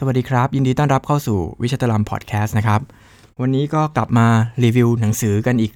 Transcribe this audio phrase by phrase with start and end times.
[0.00, 2.80] สวัสดีครับ ยินดีต้อนรับเข้าสู่วิชาตลัมพอดแคสต์นะครับ
[3.40, 4.26] วันนี้ก็กลับมา
[4.64, 5.72] รีวิวหนังสือกันอีก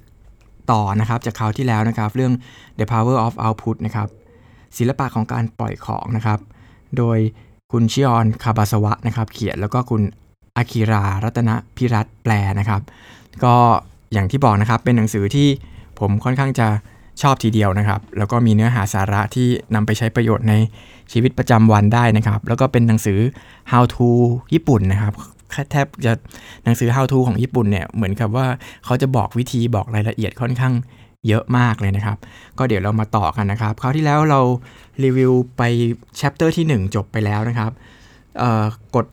[0.70, 2.32] ต่อนะครับ จากคราวที่แล้วนะครับ เรื่อง
[2.78, 4.08] The Power of Output นะครับ
[4.76, 6.38] ศิลปะของการปล่อยของนะครับ
[6.98, 7.18] โดย
[7.72, 10.02] คุณชิออนคาบาสวะนะครับ เขียนแล้วก็คุณ
[10.56, 12.80] อากิรารัตนพิรัตแปลนะครับ
[13.44, 13.54] ก็
[14.12, 15.48] อย่างที่บอกนะครับเป็นหนังสือที่
[15.98, 16.68] ผมค่อนข้างจะ
[17.22, 20.54] ชอบทีเดียวนะครับ แล้วก็มีเนื้อหาสาระที่นำไปใช้ประโยชน์ใน
[21.12, 23.18] ชีวิตประจำวันได้นะครับ แล้วก็เป็นหนังสือ
[23.72, 24.08] how to
[24.54, 25.12] ญี่ปุ่นนะครับ
[25.70, 26.12] แทบจะ
[26.64, 28.46] หนังสือ how to ของญี่ปุ่นเนี่ยเหมือนกับว่า
[28.84, 30.74] เขาจะบอกวิธีบอกรายละเอียดค่อนข้าง
[31.28, 32.16] เยอะมากเลยนะครับ
[32.58, 34.40] ก็เดี๋ยวเรามาต่อกันนะครับคราวที่แล้วเรา
[35.04, 35.62] รีวิวไป
[36.20, 37.70] chapter ที่ 1 จบไปแล้วนะครับ
[38.94, 39.06] กฎ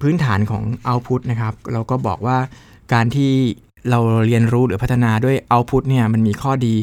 [0.00, 2.38] พื้นฐานของ output นะครับ เราก็บอกว่า
[2.92, 3.32] การที่
[3.90, 6.74] เราเรียนรู้หรือพัฒนาด้วย output เนี่ยมันมีข้อดี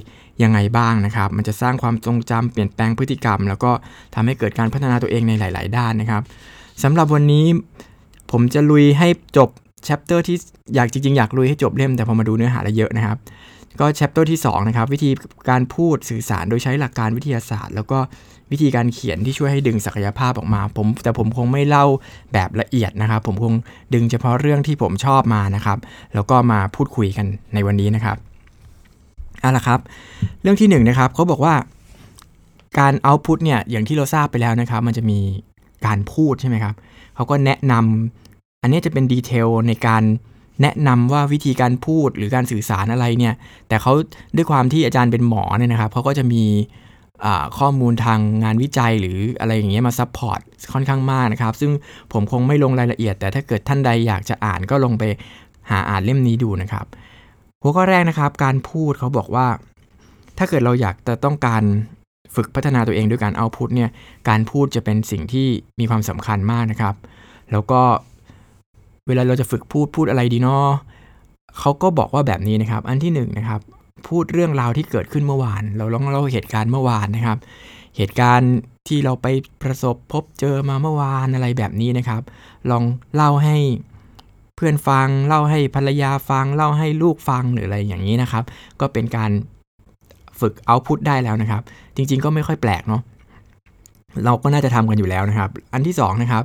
[0.43, 3.71] ยังไงบ้างนะครับ มันจะสร้างความทรงจำเปลี่ยนแปลงพฤติกรรม แล้วก็
[4.15, 6.21] ทำให้เกิดการพัฒนาตัวเองในหลาย ๆ ด้านนะครับ
[6.83, 7.45] สำหรับวันนี้
[8.31, 9.49] ผมจะลุยให้จบ
[9.85, 10.37] chapter ที่
[10.75, 13.17] อยากจริง ๆ อยากลุยให้จบเล่ม แต่พอมาดูเนื้อหาแล้วเยอะนะครับ
[13.79, 15.09] ก็ chapter ที่2นะครับวิธี
[15.49, 17.99] การพูดสื่อสารโดยใช้หลักการวิทยาศาสตร์ แล้วก็
[18.51, 21.85] วิธีการเขียนที่ช่วยให้ดึงศักยภาพออกมา ผมแต่ผมคงไม่เล่า
[22.33, 23.53] แบบละเอียดนะครับ ผมคง
[23.93, 25.77] ดึงเฉพาะเรื่องที่ผมชอบมานะครับ
[26.13, 28.17] แล้วก็มาพูดคุยกันในวันนี้นะครับ
[29.41, 29.79] เอาละครับ
[30.41, 31.55] เรื่องที่1 นะครับเขาบอกว่า
[32.79, 35.19] การ output เนี่ยอย่างที่เราทราบไปแล้วนะครับ มันจะมี
[35.85, 36.75] การพูดใช่ไหมครับ
[37.15, 40.03] เขาก็แนะนำอันนี้จะเป็น detail ในการ
[40.61, 43.33] แนะนำว่าวิธีการพูดหรือการสื่อสารอะไรเนี่ย
[43.67, 43.93] แต่เขา
[44.35, 46.43] ด้วยความที่อาจารย์เป็นหมอเนี่ยนะครับเขาก็จะมี
[47.57, 50.39] ข้อมูลทางงานวิจัยหรืออะไรอย่างเงี้ยมา support
[50.73, 51.71] ค่อนข้างมากนะครับ ซึ่ง
[52.13, 55.03] ผมคงไม่ลงรายละเอียด แต่ถ้าเกิดท่านใดอยากจะอ่านก็ลงไป
[55.69, 56.85] หาอ่านเล่มนี้ดูนะครับ
[57.61, 59.47] หัวข้อแรกนะครับ การพูดเขาบอกว่า
[60.37, 61.63] ถ้าเกิดเราอยากจะต้องการ
[62.35, 63.89] ฝึกพัฒนาตัวเองด้วยการเอาพุทเนี่ย
[64.29, 65.47] การพูดจะเป็นสิ่งที่
[65.79, 66.95] มีความสำคัญมากนะครับ
[67.51, 67.81] แล้วก็
[69.07, 70.67] เวลาเราจะฝึกพูดพูดอะไรดีเนาะ
[71.59, 73.61] เขาก็บอกว่าแบบนี้นะครับ อันที่1นนะครับ
[74.07, 77.37] พูดเรื่องราวที่เกิดขึ้นเมื่อวาน เราลองเล่าเหตุการณ์เมื่อวานนะครับ
[77.97, 78.53] เหตุการณ์
[78.87, 79.27] ที่เราไป
[79.61, 82.21] ประสบพบเจอมาเมื่อวานอะไรแบบนี้นะครับ
[82.71, 82.83] ลอง
[83.15, 83.57] เล่าให้
[84.59, 88.43] เพื่อนฟัง เล่าให้ภรรยาฟัง เล่าให้ลูกฟังหรืออะไรอย่างนี้นะครับ
[88.81, 89.31] ก็เป็นการ
[90.39, 91.61] ฝึกเอาพุทได้แล้วนะครับ
[91.95, 93.01] จริง ๆ ก็ไม่ค่อยแปลกเนาะ
[94.25, 96.43] เราก็น่าจะทำกันอยู่แล้วนะครับ อันที่2นะครับ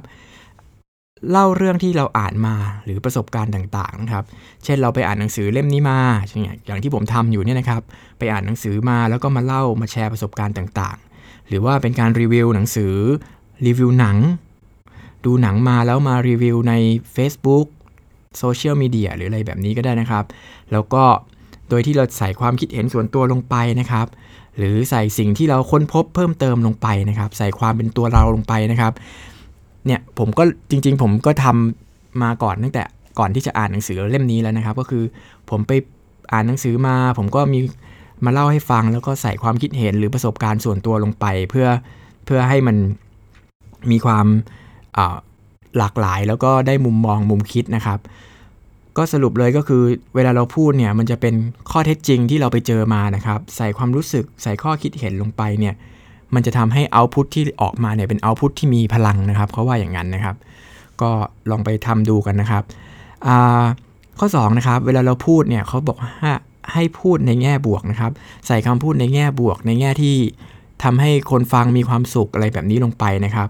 [1.30, 4.24] เล่าเรื่องที่เราอ่านมาหรือประสบการณ์ต่างๆนะครับ
[4.64, 5.98] เช่นเราไปอ่านหนังสือเล่มนี้มา
[6.66, 7.82] อย่างที่ผมทำอยู่เนี่ยนะครับ
[8.18, 12.94] ไปอ่านหนังสือมาแล้วก็มาเล่ามาแชร์ประสบการณ์ต่างๆ หรือว่าเป็นการรีวิวหนังสือ
[13.66, 14.16] รีวิวหนัง
[15.24, 16.74] ดูหนังมาแล้วมารีวิวใน
[17.16, 17.66] Facebook
[18.38, 20.24] โซเชียลมีเดียหรืออะไรแบบนี้ก็ได้นะครับ
[20.72, 21.04] แล้วก็
[21.68, 24.06] โดยที่เราใส่ความคิดเห็นส่วนตัวลงไปนะครับ
[24.58, 28.92] หรือใส่สิ่งที่เราค้นพบเพิ่มเติมลงไปนะครับ ใส่ความเป็นตัวเราลงไปนะครับ
[29.86, 32.82] เนี่ยผมก็จริง ๆ ผมก็ทำมาก่อนตั้งแต่
[33.18, 35.04] ก่อนที่จะอ่านหนังสือเล่มนี้แล้วนะครับ ก็คือ
[35.50, 35.72] ผมไป
[36.32, 37.60] อ่านหนังสือมา ผมก็มี
[38.24, 41.68] มาเล่าให้ฟังแล้วก็ใส่ความคิดเห็นหรือประสบการณ์ส่วนตัวลงไป เพื่อ
[42.26, 42.76] เพื่อให้มัน
[43.90, 44.26] มีความ
[45.78, 47.98] หลากหลายแล้วก็ได้มุมมองมุมคิดนะครับ
[48.96, 49.82] ก็สรุปเลยก็คือ
[50.14, 51.34] เวลาเราพูดเนี่ยมันจะเป็น
[51.70, 55.74] ข้อเท็จจริงที่เราไปเจอมานะครับ ใส่ความรู้สึกใส่ข้อคิดเห็นลงไปเนี่ย
[56.34, 60.36] มันจะทำให้เอาพุทที่ออกมาเนี่ยเป็นเอาพุทที่มีพลังนะครับเขาว่าอย่างนั้นนะครับ
[61.00, 61.10] ก็
[61.50, 62.62] ลองไปทำดูกันนะครับ
[64.18, 66.32] ข้อ2นะครับเวลาเราพูดเนี่ยเขาบอกให้
[66.72, 68.12] ให้พูดในแง่บวกนะครับ
[68.46, 70.16] ใส่คำพูดในแง่บวก ในแง่ที่
[70.82, 73.48] ทำให้คนฟังมีความสุขอะไรแบบนี้ลงไปนะครับ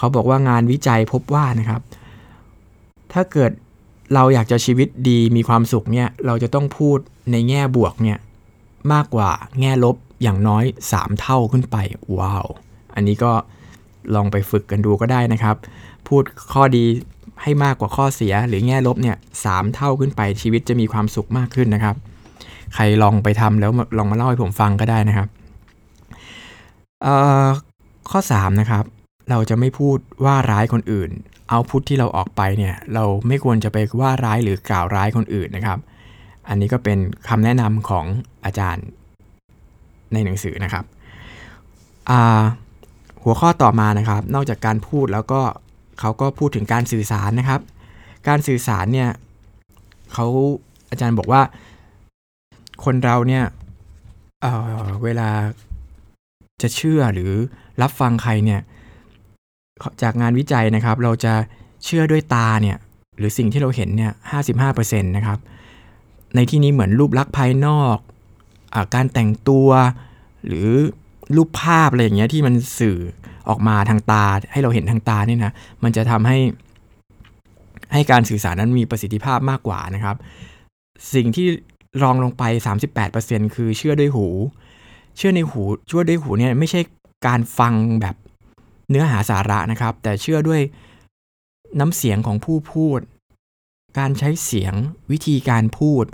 [0.00, 1.80] เขาบอกว่างานวิจัยพบว่านะครับ
[3.12, 3.50] ถ้าเกิด
[4.14, 6.98] เราอยากจะชีวิตดีมีความสุขเนี่ย เราจะต้องพูด
[7.30, 8.18] ในแง่บวกเนี่ย
[8.92, 9.30] มากกว่า
[9.60, 11.76] แง่ลบอย่างน้อย 3 เท่าขึ้นไป
[12.18, 12.46] ว้าว
[12.94, 13.32] อันนี้ก็
[14.14, 15.56] ลองไปฝึกกันดูก็ได้นะครับ
[16.08, 16.22] พูด
[16.52, 16.84] ข้อดี
[17.42, 21.96] ให้มากกว่าข้อเสียหรือแง่ลบเนี่ยสเท่าขึ้นไปชีวิตจะมีความสุขมากขึ้นนะครับ
[22.74, 25.28] ใครลองไปทำแล้วลองมาเล่าให้ผมฟังก็ได้นะครับ
[28.10, 28.84] ข้อ 3 นะครับ
[29.30, 31.10] เราจะไม่พูดว่าร้ายคนอื่น
[31.50, 35.78] เอาพุทที่เราออกไปเนี่ยเราไม่ควรจะไปว่าร้ายหรือกล่าวร้ายคนอื่นนะครับ
[36.48, 36.98] อันนี้ก็เป็น
[37.28, 38.06] คำแนะนำของ
[38.44, 38.86] อาจารย์
[40.12, 40.84] ในหนังสือนะครับ
[43.22, 45.40] หัวข้อต่อมานะครับ นอกจากการพูดแล้วก็
[46.00, 47.60] เขาก็พูดถึงการสื่อสารนะครับ
[48.28, 49.10] การสื่อสารเนี่ย
[50.14, 50.26] เขา
[50.90, 51.42] อาจารย์บอกว่า
[52.84, 53.44] คนเราเนี่ย
[54.40, 55.28] เเวลา
[56.62, 57.32] จะเชื่อหรือ
[57.82, 58.60] รับฟังใครเนี่ย
[60.02, 61.32] จากงานวิจัยนะครับ เราจะ
[61.84, 62.76] เชื่อด้วยตาเนี่ย
[63.18, 64.12] หรือสิ่งที่เราเห็นเนี่ย
[64.60, 65.38] 55%นะครับ
[66.34, 67.96] ในที่นี้เหมือนรูปลักษณ์ภายนอก
[68.74, 69.68] อการแต่งตัว
[70.46, 70.68] หรือ
[71.36, 72.98] รูปภาพอะไรอย่างเงี้ยที่มันสื่อ
[73.48, 75.52] ออกมาทางตา ให้เราเห็นทางตาเนี่ยนะ
[75.82, 76.38] มันจะทำให้
[77.92, 80.16] ให้การสื่อสารนั้นมีประสิทธิภาพมากกว่านะครับ
[81.14, 81.46] สิ่งที่
[82.02, 82.42] รองลงไป
[83.00, 84.26] 38%คือเชื่อด้วยหู
[85.16, 86.80] เชื่อในหูเชื่อด้วยหูเนี่ยไม่ใช่
[87.26, 88.16] การฟังแบบ
[88.90, 90.60] เนื้อหาสาระนะครับ แต่เชื่อด้วย
[91.80, 93.00] น้ำเสียงของผู้พูด
[93.98, 94.74] การใช้เสียง
[95.12, 96.04] วิธีการพูด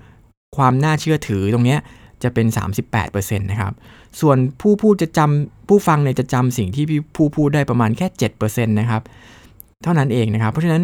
[0.56, 1.76] ความน่าเชื่อถือตรงนี้
[2.22, 2.46] จะเป็น
[2.96, 3.72] 38%นะครับ
[4.20, 6.84] ส่วนผู้พูดจะจำผู้ฟังเนี่ยจะจำสิ่งที่
[7.16, 8.06] ผู้พูดได้ประมาณแค่
[8.40, 9.02] 7%นะครับ
[9.82, 10.82] เท่านั้นเองนะครับ เพราะฉะนั้น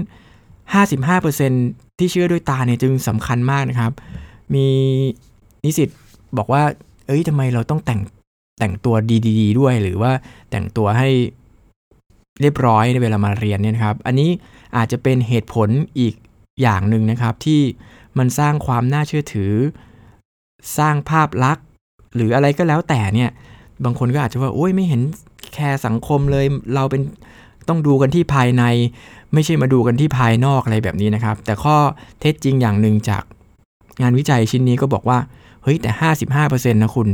[1.19, 3.93] 55%ที่เชื่อด้วยตาเนี่ยจึงสำคัญมากนะครับ
[4.55, 4.67] มี
[5.65, 5.89] นิสิต
[6.37, 6.63] บอกว่า
[7.07, 8.01] เอ้ยทำไมเราต้องแต่ง
[8.59, 8.95] แต่งตัว
[9.29, 10.13] ดี ๆ ด้วย หรือว่า
[10.51, 11.11] แต่งตัวให้
[12.43, 14.31] เรียบร้อยในเวลามาเรียนเนี่ยครับ อันนี้
[14.77, 15.69] อาจจะเป็นเหตุผล
[15.99, 16.15] อีก
[16.63, 17.61] อย่างหนึ่งนะครับ ที่
[18.19, 19.53] มันสร้างความน่าเชื่อถือ
[20.79, 21.65] สร้างภาพลักษณ์
[22.15, 23.31] หรืออะไรก็แล้วแต่เนี่ย
[23.85, 25.01] บางคนก็อาจจะว่าโอ้ยไม่เห็น
[25.53, 27.03] แคร์สังคมเลย เราเป็น
[27.69, 28.65] ต้องดูกันที่ภายใน
[29.35, 31.77] ไม่ใช่มาดูกันที่ภายนอกอะไรแบบนี้นะครับ แต่ข้อ
[32.21, 33.23] เท็จจริงอย่างหนึ่งจาก
[34.03, 35.19] งานวิจัยชิ้นนี้ก็บอกว่า
[35.63, 35.91] เฮ้ยแต่
[36.33, 37.09] 55%นะคุณ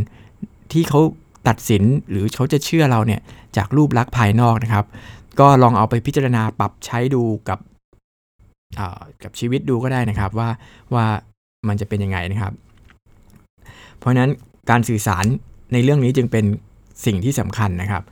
[0.72, 1.00] ที่เขา
[1.48, 3.20] ตัดสินหรือเขาจะเชื่อเราเนี่ย
[3.56, 4.84] จากรูปลักษณ์ภายนอกนะครับ
[5.40, 7.58] ก็ลองเอาไปพิจารณาปรับใช้ดูกับ
[9.22, 10.48] กับชีวิตดูก็ได้นะครับว่า
[10.94, 11.06] ว่า
[11.68, 12.52] มันจะเป็นยังไงนะครับ
[13.98, 14.30] เพราะนั้น
[14.70, 15.24] การสื่อสาร
[15.72, 16.44] ในเรื่องนี้จึงเป็น
[17.06, 18.02] สิ่งที่สำคัญนะครับ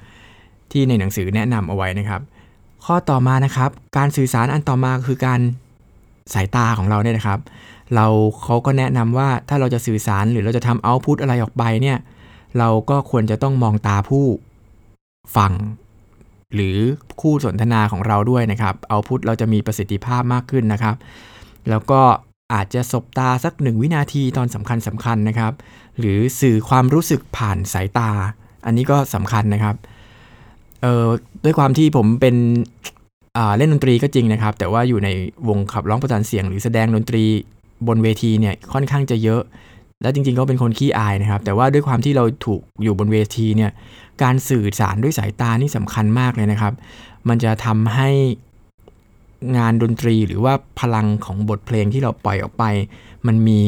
[0.72, 2.20] ที่ในหนังสือแนะนำเอาไว้นะครับ
[2.84, 5.40] ข้อต่อมานะครับ การสื่อสารอันต่อมาคือการ
[6.34, 7.40] สายตาของเราเนี่ยนะครับ
[7.94, 8.06] เรา
[8.44, 11.98] เขาก็แนะนำว่าถ้าเราจะสื่อสารหรือเราจะทำเอาพุตอะไรออกไปเนี่ย
[12.58, 14.26] เราก็ควรจะต้องมองตาผู้
[15.36, 15.52] ฟัง
[16.54, 16.76] หรือ
[17.20, 20.94] คู่สนทนาของเราด้วยนะครับเอาพุทเราจะมีประสิทธิภาพมากขึ้นนะครับ
[21.70, 22.00] แล้วก็
[22.54, 25.52] อาจจะสบตาสักหนึ่งวินาทีตอนสำคัญสำคัญนะครับ
[25.98, 28.10] หรือสื่อความรู้สึกผ่านสายตา
[28.66, 29.76] อันนี้ก็สำคัญนะครับ
[30.82, 31.06] เอ่อ
[31.44, 32.36] ด้วยความที่ผมเป็น
[33.56, 35.08] เล่นดนตรีก็จริงนะครับ แต่ว่าอยู่ใน
[35.48, 37.24] วงขับร้องประสานเสียง หรือแสดงดนตรี
[37.88, 39.42] บนเวทีเนี่ยค่อนข้างจะเยอะ
[40.02, 43.70] และจริงๆก็เป็นคนขี้อายนะครับ แต่ว่าด้วยความที่เราถูกอยู่บนเวทีเนี่ย
[44.22, 46.72] การสื่อสารด้วยสายตานี่สำคัญมากเลยนะครับ
[47.28, 48.10] มันจะทำให้
[49.56, 52.64] งานดนตรีหรือว่าพลังของบทเพลงที่เราปล่อยออกไป
[53.26, 53.62] มันมี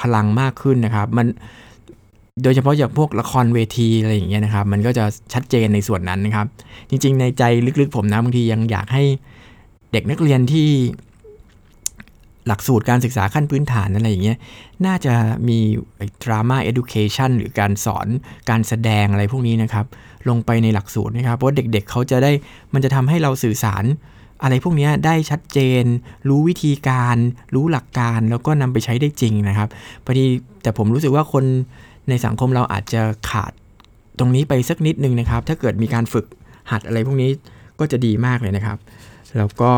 [0.00, 1.26] พลังมากขึ้นนะครับ มัน
[2.42, 6.46] โดยเฉพาะอย่างพวกละครเวทีอะไรอย่างเงี้ยนะครับ มันก็จะชัดเจนในส่วนนั้นนะครับ
[6.90, 7.42] จริง ๆ ในใจ
[7.80, 9.04] ลึกๆผมนะบางทียังอยากให้
[9.92, 10.68] เด็กนักเรียนที่
[12.48, 14.38] หลักสูตรการศึกษาขั้นพื้นฐานอะไรอย่างเงี้ย
[14.86, 15.14] น่าจะ
[15.48, 15.58] มี
[16.22, 18.06] ดราม่าเอดูเคชันหรือการสอน
[18.50, 19.86] การแสดงอะไรพวกนี้นะครับ
[20.28, 22.32] ลงไปในหลักสูตรนะครับ เพราะเด็กๆเเขาจะได้
[22.74, 23.84] มันจะทำให้เราสื่อสาร
[24.42, 25.84] อะไรพวกนี้ได้ชัดเจน
[26.28, 27.16] รู้วิธีการ
[27.54, 29.68] รู้หลักการแล้วก็นำไปใช้ได้จริงนะครับ
[30.04, 30.24] พอดี
[30.62, 31.44] แต่ผมรู้สึกว่าคน
[32.08, 33.52] ในสังคมเราอาจจะขาด
[34.18, 36.26] ตรงนี้ไปสักนิดนึงนะครับ ถ้าเกิดมีการฝึก
[36.70, 37.30] หัดอะไรพวกนี้
[37.80, 38.78] ก็จะดีมากเลยนะครับ
[39.36, 39.72] แล้วก็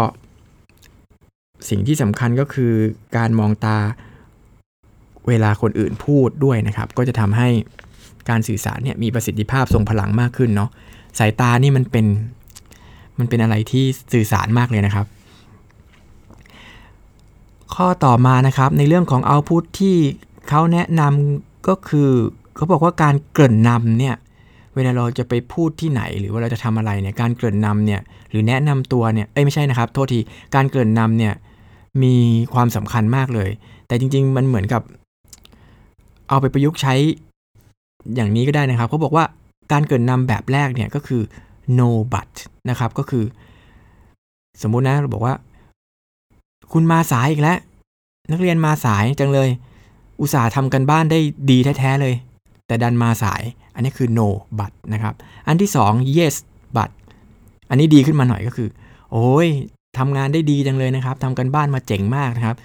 [1.68, 2.72] สิ่งที่สำคัญก็คือ
[3.16, 3.78] การมองตา
[5.28, 7.48] เวลาคนอื่นพูดด้วยนะครับ ก็จะทำให้
[8.28, 10.70] การสื่อสารเนี่ยมีประสิทธิภาพทรงพลังมากขึ้นเนาะ
[11.18, 12.06] สายตานี่มันเป็น
[13.18, 15.06] มันเป็นอะไรที่สื่อสารมากเลยนะครับ
[17.74, 19.96] ข้อต่อมานะครับในเรื่องของเอาพุทที่
[20.48, 22.08] เขาแนะนำก็คือ
[22.56, 24.16] เขาบอกว่าการเกริ่นนำเนี่ย
[24.74, 30.20] เวลาเราจะไปพูดที่ไหน หรือว่าเราจะทำอะไรเนี่ยการเกริ่นนำเนี่ยหรือแนะนำตัวเนี่ยเอ้ยไม่ใช่นะครับ โทษที
[30.54, 31.34] การเกริ่นนำเนี่ย
[32.02, 32.14] มี
[32.54, 33.50] ความสำคัญมากเลย
[33.86, 34.82] แต่จริง ๆ มันเหมือนกับ
[36.28, 36.94] เอาไปประยุกต์ใช้
[38.14, 39.24] อย่างนี้ก็ได้นะครับเขาบอกว่า
[39.72, 41.22] การเกิดนำแบบแรกเนี่ยก็คือ
[41.78, 42.30] no but
[42.70, 43.24] นะครับก็คือ
[44.62, 45.34] สมมุตินะเราบอกว่า
[46.72, 47.58] คุณมาสายอีกแล้ว
[48.32, 49.48] นักเรียนมาสายจังเลย
[50.20, 51.18] อุตส่าห์ทำกันบ้านได้
[51.50, 52.14] ดีแท้ๆเลย
[52.66, 53.42] แต่ดันมาสาย
[53.74, 54.28] อันนี้คือ no
[54.58, 55.14] but นะครับ
[55.46, 56.34] อันที่ 2 yes
[56.76, 56.90] but
[57.70, 58.68] อันนี้ดีขึ้นมาหน่อยก็คือ
[59.12, 59.48] โอ้ย
[59.98, 62.56] ทำงานได้ดีจังเลยนะครับทำกันบ้านมาเจ๋งมากนะครับ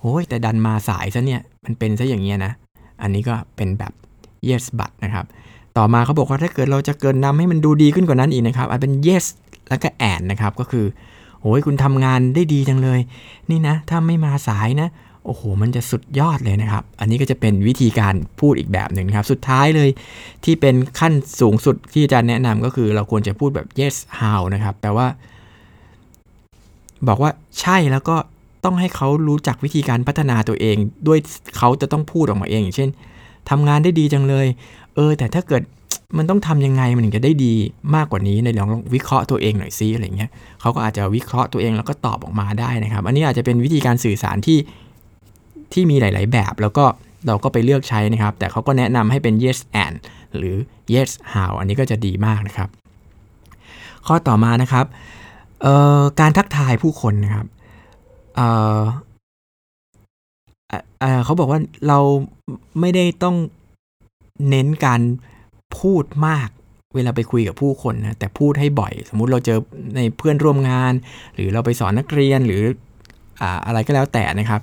[0.00, 2.52] โอ้ยแต่ดันมาสายซะเนี่ยมันเป็นซะอย่างเงี้ยนะ
[3.02, 3.92] อันนี้ก็เป็นแบบ
[4.48, 5.24] yes but นะครับ
[5.76, 9.24] ต่อมาเขาบอกว่าถ้าเกิดเราจะเกินนำให้มันดูดีขึ้นกว่านั้นอีกนะครับอาจเป็น yes
[9.68, 10.86] แล้วก็ and นะครับ ก็คือ
[11.40, 13.00] โอ้ยคุณทำงานได้ดีจังเลย
[13.50, 14.88] นี่นะ ถ้าไม่มาสายนะ
[15.26, 19.90] โอ้โห มันจะสุดยอดเลยนะครับ อันนี้ก็จะเป็นวิธีการพูดอีกแบบหนึ่งครับ สุดท้ายเลย
[20.44, 25.06] ที่เป็นขั้นสูงสุดที่อาจารย์แนะนำก็คือเราควรจะพูดแบบ yes how นะครับ แปลว่า
[27.08, 27.30] บอกว่า
[27.60, 28.16] ใช่แล้วก็
[28.64, 31.18] ต้องให้เขารู้จักวิธีการพัฒนาตัวเอง ด้วย
[31.58, 32.90] เขาจะต้องพูดออกมาเอง อย่างเช่น
[33.50, 34.46] ทำงานได้ดีจังเลย
[34.94, 35.62] เออ แต่ถ้าเกิด
[36.18, 37.54] มันต้องทํำยังไงมันถึงจะได้ดี
[37.94, 40.30] มากกว่านี้ในลองวิเคราะห์ตัวเองหน่อยซิอะไรเงี้ย
[40.60, 44.58] เขาก็อาจจะวิเคราะห์ตัวเองแล้วก็ตอบออกมาได้นะครับ อันนี้อาจจะเป็นวิธีการสื่อสารที่
[45.72, 46.84] ที่มีหลาย ๆ แบบ แล้วก็
[47.26, 49.96] เราก็ไปเลือกใช้นะครับ แต่เขาก็แนะนำให้เป็น yes and
[50.36, 50.56] หรือ
[50.94, 52.68] yes how อันนี้ก็จะดีมากนะครับ
[54.06, 54.86] ข้อต่อมานะครับ
[56.20, 57.46] การทักทายผู้คนนะครับ
[58.36, 58.80] เอ่อ
[61.00, 61.98] เเขาบอกว่าเรา
[62.80, 63.36] ไม่ได้ต้อง
[64.48, 65.00] เน้นการ
[65.78, 66.48] พูดมาก
[66.94, 69.58] เวลาไปคุยกับผู้คนนะแต่พูดให้บ่อย สมมุติเราเจอ
[69.96, 70.92] ในเพื่อนร่วมงาน
[71.34, 72.62] หรือเราไปสอนนักเรียนหรือ
[73.42, 74.60] อ่าอะไรก็แล้วแต่นะครับ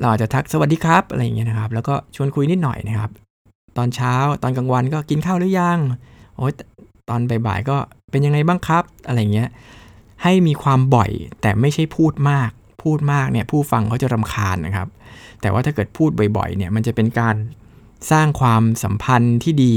[0.00, 3.10] เราอาจจะทักสวัสดีครับอะไรอย่างเงี้ยนะครับ แล้วก็ชวนคุยนิดหน่อยนะครับ
[3.76, 5.78] ตอนเช้าตอนกลางวันก็กินข้าวหรือยัง
[6.36, 6.52] โอ้ย
[7.08, 7.76] ตอนบ่ายๆก็
[8.10, 9.48] เป็นยังไงบ้างครับ อะไรเงี้ย
[10.22, 11.10] ให้มีความบ่อย
[11.40, 12.50] แต่ไม่ใช่พูดมาก
[12.82, 14.88] พูดมากเนี่ยผู้ฟังเขาจะรำคาญนะครับ
[15.40, 17.36] แต่ว่าถ้าเกิดพูดบ่อยๆเนี่ยมันจะเป็นการ
[18.10, 19.74] สร้างความสัมพันธ์ที่ดี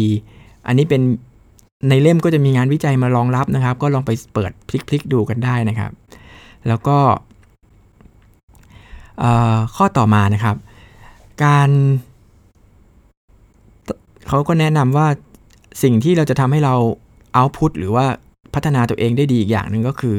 [0.68, 1.02] อันนี้เป็น
[1.90, 5.92] ในเล่มก็จะมีงานวิจัยมารองรับนะครับ ก็ลองไปเปิดพลิกๆดูกันได้นะครับ
[6.68, 6.98] แล้วก็
[9.76, 10.56] ข้อต่อมานะครับ
[11.44, 11.70] การ
[14.28, 15.08] เขาก็แนะนำว่า
[15.84, 16.76] สิ่งที่เราจะทำให้เรา
[17.34, 18.06] เอาพุตหรือว่า
[18.56, 20.18] พัฒนาตัวเองได้ดีอีกอย่างหนึ่งก็คือ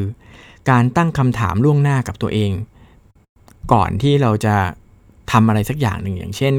[0.71, 2.50] การตั้งคำถามล่วงหน้ากับตัวเอง
[3.73, 4.57] ก่อนที่เราจะ
[5.33, 6.55] ทำอะไรสักอย่างหนึ่งอย่างเช่น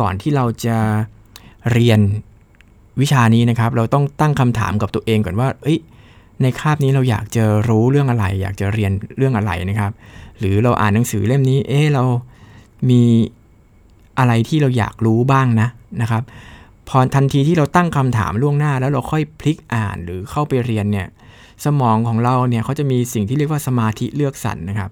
[0.00, 0.78] ก่อนที่เราจะ
[1.72, 2.00] เรียน
[3.00, 5.78] วิชานี้นะครับ เราต้องตั้งคำถามกับตัวเองก่อนว่า เอ้ย
[6.42, 9.92] ในคาบนี้เราอยากจะรู้เรื่องอะไร อยากจะเรียนเรื่องอะไรนะครับ
[10.38, 12.04] หรือเราอ่านหนังสือเล่มนี้ เอ๊เรา
[12.90, 13.02] มี
[14.18, 15.68] อะไรที่เราอยากรู้บ้างนะ
[16.02, 16.22] นะครับ
[16.88, 21.06] พอทันทีที่เราตั้งคำถามล่วงหน้า แล้วเราค่อยพลิกอ่านหรือเข้าไปเรียนเนี่ย
[21.64, 24.90] สมองของเราเนี่ยเขาจะมีสิ่งที่เรียกว่าสมาธิเลือกสรรนะครับ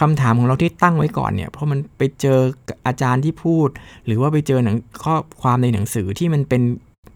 [0.00, 2.38] คำถามของเราที่ตั้งไว้ก่อนเนี่ยเพราะมันไปเจอ
[2.86, 3.68] อาจารย์ที่พูด
[4.06, 6.62] หรือว่าไปเจอหนังข้อความในหนังสือที่มันเป็น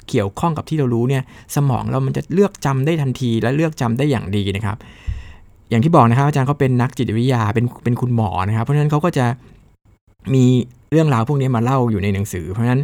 [0.08, 1.22] เกี่ยวข้องกับที่เรารู้เนี่ย
[1.56, 4.76] สมองเรามันจะเลือกจำได้ทันทีและเลือกจำได้อย่างดีนะครับ
[5.70, 9.26] อย่างที่บอกนะครับอาจารย์เขาเป็นนักจิตวิทยาเป็นเป็นคุณหมอนะครับ เพราะฉะนั้นเขาก็จะ
[10.34, 10.44] มี
[10.90, 12.82] เรื่องราวพวกนี้มาเล่าอยู่ในหนังสือ เพราะฉะนั้น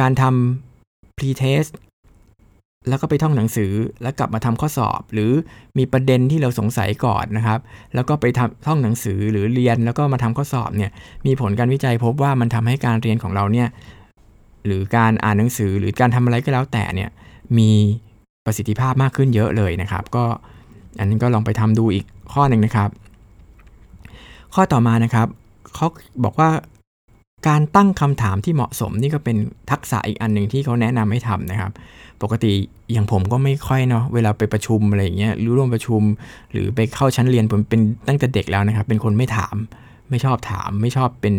[0.00, 1.72] การทำ pre-test
[2.88, 3.72] แล้วก็ไปท่องหนังสือ
[4.02, 5.32] แล้วกลับมาทำข้อสอบ หรือ
[5.78, 7.60] มีประเด็นที่เราสงสัยก่อนนะครับ
[7.94, 10.90] แล้วก็ไปทำท่องหนังสือหรือเรียนแล้วก็มาทำข้อสอบเนี่ย
[11.26, 13.68] มีผลการวิจัยพบว่ามันทำให้การเรียนของเราเนี่ย
[14.66, 17.10] หรือการอ่านหนังสือหรือการทำอะไรก็แล้วแต่เนี่ย
[17.58, 17.70] มี
[18.46, 20.24] ประสิทธิภาพมากขึ้นเยอะเลยนะครับ ก็
[20.98, 22.90] อันนี้ก็ลองไปทำดูอีกข้อหนึ่งนะครับ
[24.54, 25.26] ข้อต่อมานะครับ
[25.74, 25.86] เขา
[26.24, 26.50] บอกว่า
[27.48, 29.36] การตั้งคำถามที่เหมาะสมนี่ก็เป็น
[29.70, 31.72] ทักษะอีกอันหนึ่งที่เขาแนะนำให้ทำนะครับ
[32.22, 32.52] ปกติ
[32.92, 36.02] อย่างผมก็ไม่ค่อยเนาะเวลาไปประชุมอะไรอย่างเงี้ยหร่วมประชุม
[36.52, 39.56] หรือไปเข้าชั้นเรียนผมเป็นตั้งแต่เด็กแล้วนะครับ เป็นคนไม่ถาม
[40.10, 41.34] ไม่ชอบถาม ไม่ชอบเป็น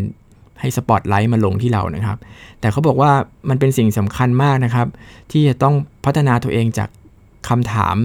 [0.59, 2.17] ให้สปอตไลท์มาลงที่เรานะครับ
[2.59, 3.11] แต่เขาบอกว่า
[3.49, 4.87] มันเป็นสิ่งสำคัญมากนะครับ
[5.31, 6.89] ที่จะต้องพัฒนาตัวเองจาก
[7.49, 7.95] คำถาม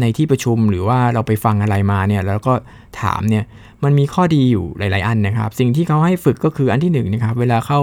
[0.00, 2.52] ในที่ประชุมหรือว่าเราไปฟังอะไรมาเนี่ยแล้วก็
[3.00, 3.44] ถามเนี่ย
[3.84, 7.78] มันมีข้อดีอยู่หลาย ๆ อันนะครับ สิ่งที่เขาให้ฝึกก็คืออันที่1นนะครับเวลาเข้า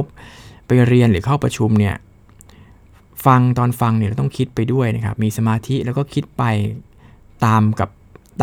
[0.68, 1.96] ไปเรียนหรือเข้าประชุมเนี่ย
[3.26, 6.44] ฟังตอนฟังเนี่ยเราต้องคิดไปด้วยนะครับ มีสมาธิแล้วก็คิดไป
[7.46, 7.90] ตามกับ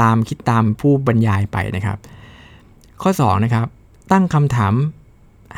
[0.00, 1.98] ตามคิดตามผู้บรรยายไปนะครับ
[3.02, 3.66] ข้อ2นะครับ
[4.12, 4.74] ตั้งคำถาม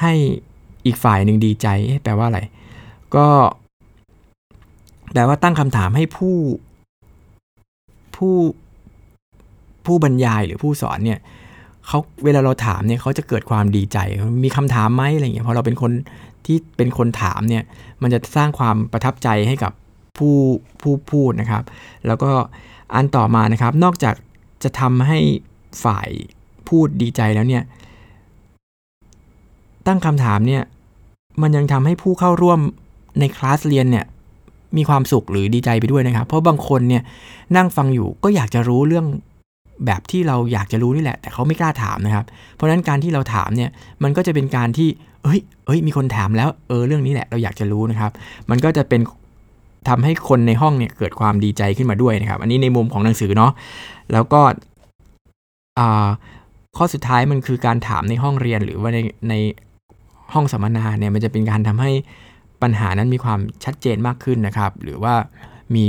[0.00, 0.12] ให้
[0.86, 1.66] อีกฝ่ายหนึ่งดีใจ
[2.04, 2.40] แปลว่าอะไร
[3.16, 3.26] ก็
[5.12, 6.36] แปลว่าตั้งคำถามให้ผู้
[8.20, 8.36] ผู้
[9.86, 11.18] ผู้บรรยายหรือผู้สอนเนี่ย
[11.86, 13.98] เขาเวลาเราถามเนี่ยเขาจะเกิดความดีใจ
[14.44, 15.92] มีคำถามไหมอะไรเงี้ยพอเราเป็นคน
[16.46, 17.64] ที่เป็นคนถามเนี่ย
[18.02, 19.72] มันจะสร้างความประทับใจให้กับ
[20.18, 20.34] ผู้
[20.80, 21.62] ผู้พูดนะครับ
[22.06, 22.30] แล้วก็
[22.94, 24.14] อันต่อมานะครับ นอกจาก
[24.62, 25.18] จะทำให้
[25.84, 26.08] ฝ่าย
[26.68, 27.62] พูดดีใจแล้วเนี่ย
[29.86, 30.62] ตั้งคำถามเนี่ย
[31.42, 32.60] มันยังทำให้ผู้เข้าร่วม
[33.18, 34.06] ในคลาสเรียนเนี่ย
[34.76, 37.02] มีความสุขหรือดีใจไปด้วยนะครับ เพราะบางคนเนี่ย
[37.56, 39.06] นั่งฟังอยู่ก็อยากจะรู้เรื่อง
[39.86, 42.24] แบบที่เราอยากจะรู้นี่แหละ แต่เขาไม่กล้าถามนะครับ
[42.54, 43.70] เพราะฉะนั้นการที่เราถามเนี่ย
[44.02, 44.88] มันก็จะเป็นการที่
[45.24, 48.10] เอ้ยเอ้ย มีคนถามแล้วเออเรื่องนี้แหละเราอยากจะรู้นะครับ
[48.50, 49.00] มันก็จะเป็น
[49.88, 53.52] ทำให้คนในห้องเนี่ยเกิดความดีใจขึ้นมาด้วยนะครับ อันนี้ในมุมของหนังสือเนาะ
[54.12, 54.40] แล้วก็
[56.76, 58.98] ข้อสุดท้ายมันคือการถามในห้องเรียนหรือว่าใน
[59.28, 59.34] ใน
[60.34, 61.92] ห้องสัมมนาเนี่ยมันจะเป็นการทำให้
[62.62, 65.14] ปัญหานั้นมีความชัดเจนมากขึ้นนะครับ หรือว่า
[65.76, 65.86] มี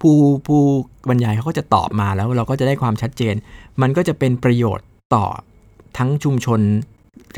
[0.00, 0.16] ผู้
[0.46, 0.60] ผู้
[1.08, 3.34] บรรยายเขาก็จะตอบมาแล้วเราก็จะได้ความชัดเจน
[3.82, 5.26] มันก็จะเป็นประโยชน์ต่อ
[5.98, 6.60] ทั้งชุมชน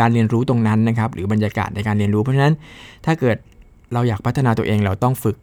[0.01, 2.55] การเรียนรู้ตรงนั้นนะครับ หรือบรรยากาศในการเรียนรู้เพราะฉะนั้น
[3.07, 3.37] ถ้าเกิด
[3.93, 5.37] เราอยากพัฒนาตัวเองเราต้องฝึก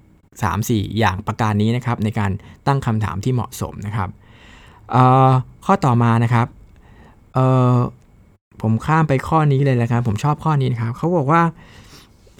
[0.46, 2.32] 3-4 อย่างประการนี้นะครับ ในการ
[2.68, 4.10] ตั้งคำถามที่เหมาะสมนะครับ
[5.66, 6.48] ข้อต่อมานะครับ
[8.62, 11.42] ผมข้ามไปข้อนี้เลยนะครับ ผมชอบข้อนี้นะครับเขาบอกว่า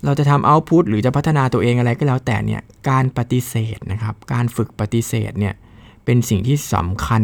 [0.06, 5.54] เราจะทำเอาต์พุตหรือจะพัฒนาตัวเองอะไรก็แล้วแต่เนี่ยการปฏิเสธนะครับ การฝึกปฏิเสธเนี่ย
[6.06, 7.24] เป็นสิ่งที่สำคัญ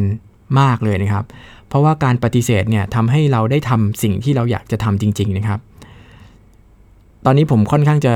[0.60, 1.26] มากเลยนะครับ
[1.68, 5.60] เพราะว่าการปฏิเสธเนี่ยทำให้เราได้ทำสิ่งที่เราอยากจะทำจริง ๆ นะครับ
[7.26, 8.14] ตอนนี้ผมค่อนข้างจะ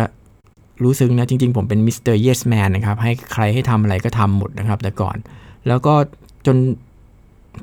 [0.83, 5.17] รู้ซึ้งนะจริง ๆ ผมเป็นมิสเตอร์เยสแมนนะครับให้ใครให้ทำอะไรก็ทำหมดนะครับ แต่ก่อน
[5.67, 5.93] แล้วก็
[6.45, 6.57] จน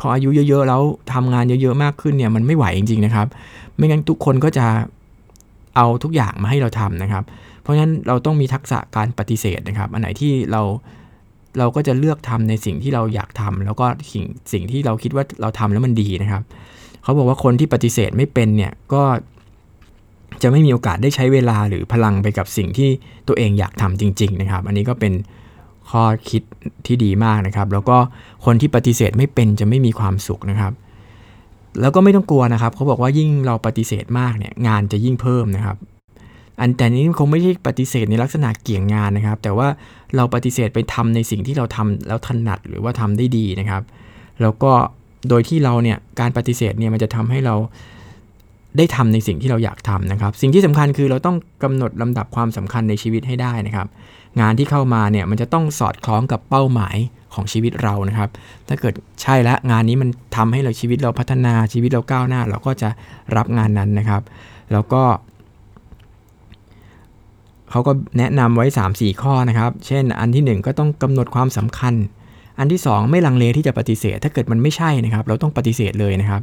[0.01, 0.83] พออายุเยอะ ๆ แล้ว
[1.13, 3.27] ทำงานเยอะ ๆ มากขึ้นเนี่ยมันไม่ไหวจริง ๆ นะครับ
[3.77, 4.67] ไม่งั้นทุกคนก็จะ
[5.77, 7.25] เอาทุกอย่างมาให้เราทำนะครับ
[7.63, 10.63] เพราะฉะนั้นเราต้องมีทักษะการปฏิเสธนะครับ อันไหนที่เรา
[11.59, 16.43] เราก็จะเลือกทำในสิ่งที่เราอยากทำแล้วก็สิ่งสิ่งที่เราคิดว่าเราทำแล้วมันดีนะครับ
[17.03, 19.03] เขาบอกว่าคนที่ปฏิเสธไม่เป็นเนี่ยก็
[20.43, 22.89] จะไม่มีโอกาสได้ใช้เวลาหรือพลังไปกับสิ่งที่
[23.29, 25.13] ตัวเองอยากทำจริง ๆ นะครับ อันนี้ก็เป็น
[25.91, 26.43] ข้อคิด
[26.87, 27.97] ที่ดีมากนะครับ แล้วก็
[28.45, 30.73] คนที่ปฏิเสธไม่เป็นจะไม่มีความสุขนะครับ
[31.81, 35.77] แล้วก็ไม่ต้องกลัวนะครับเขาบอกว่ายิ่งเราปฏิเสธมากเนี่ยงานจะยิ่งเพิ่มนะครับ
[36.61, 39.69] อันแต่นี้คงไม่ใช่ปฏิเสธในลักษณะเกี่ยงงานนะครับ แต่ว่า
[40.17, 43.83] เราปฏิเสธไปทำในสิ่งที่เราทำแล้วถนัดหรือว่าทำได้ดีนะครับ
[44.43, 44.73] แล้วก็
[45.29, 47.55] โดยที่เราเนี่ยการปฏิเสธเนี่ยมันจะทำให้เรา
[48.77, 53.87] ได้ทำในสิ่งที่เราอยากทำนะครับ สิ่งที่สำคัญคือเราต้องกำหนดลำดับความสำคัญในชีวิตให้ได้นะครับ
[54.41, 56.97] งานที่เข้ามาเนี่ยมันจะต้องสอดคล้องกับเป้าหมาย
[57.35, 58.29] ของชีวิตเรานะครับ
[58.69, 62.89] ถ้าเกิดใช่แล้วงานนี้มันทำให้เราชีวิตเราพัฒนาชีวิตเราก้าวหน้า เราก็จะ
[63.37, 64.23] รับงานนั้นนะครับ
[64.73, 65.03] แล้วก็
[67.71, 71.95] เขาก็แนะนำไว้ 3-4 ข้อนะครับ เช่น อันที่ 1 ก็ต้องกำหนดความสำคัญ
[72.59, 76.43] อันที่ 2 ไม่ลังเลที่จะปฏิเสธ ถ้าเกิดมันไม่ใช่นะครับ เราต้องปฏิเสธเลยนะครับ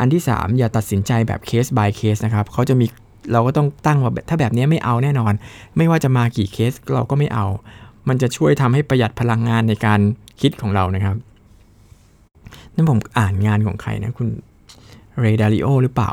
[0.00, 2.86] อันที่ 3 อย่าตัดสินใจแบบเคส by เคสนะครับเขาจะมี
[3.32, 5.32] เราก็ต้องตั้งว่าถ้าแบบนี้ไม่เอาแน่นอน
[5.76, 7.46] ไม่ว่าจะมากี่เคสเราก็ไม่เอา
[8.08, 10.00] มันจะช่วยทำให้ประหยัดพลังงานในการ
[10.40, 11.16] คิดของเรานะครับ
[12.74, 14.28] นั่นผมอ่านงานของใครนะคุณ
[15.20, 16.10] เรดาริโอหรือเปล่า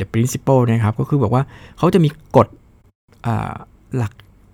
[0.00, 1.42] The Principle นะครับ ก็คือบอกว่า
[1.78, 2.48] เขาจะมีกฎ
[3.96, 4.12] หลัก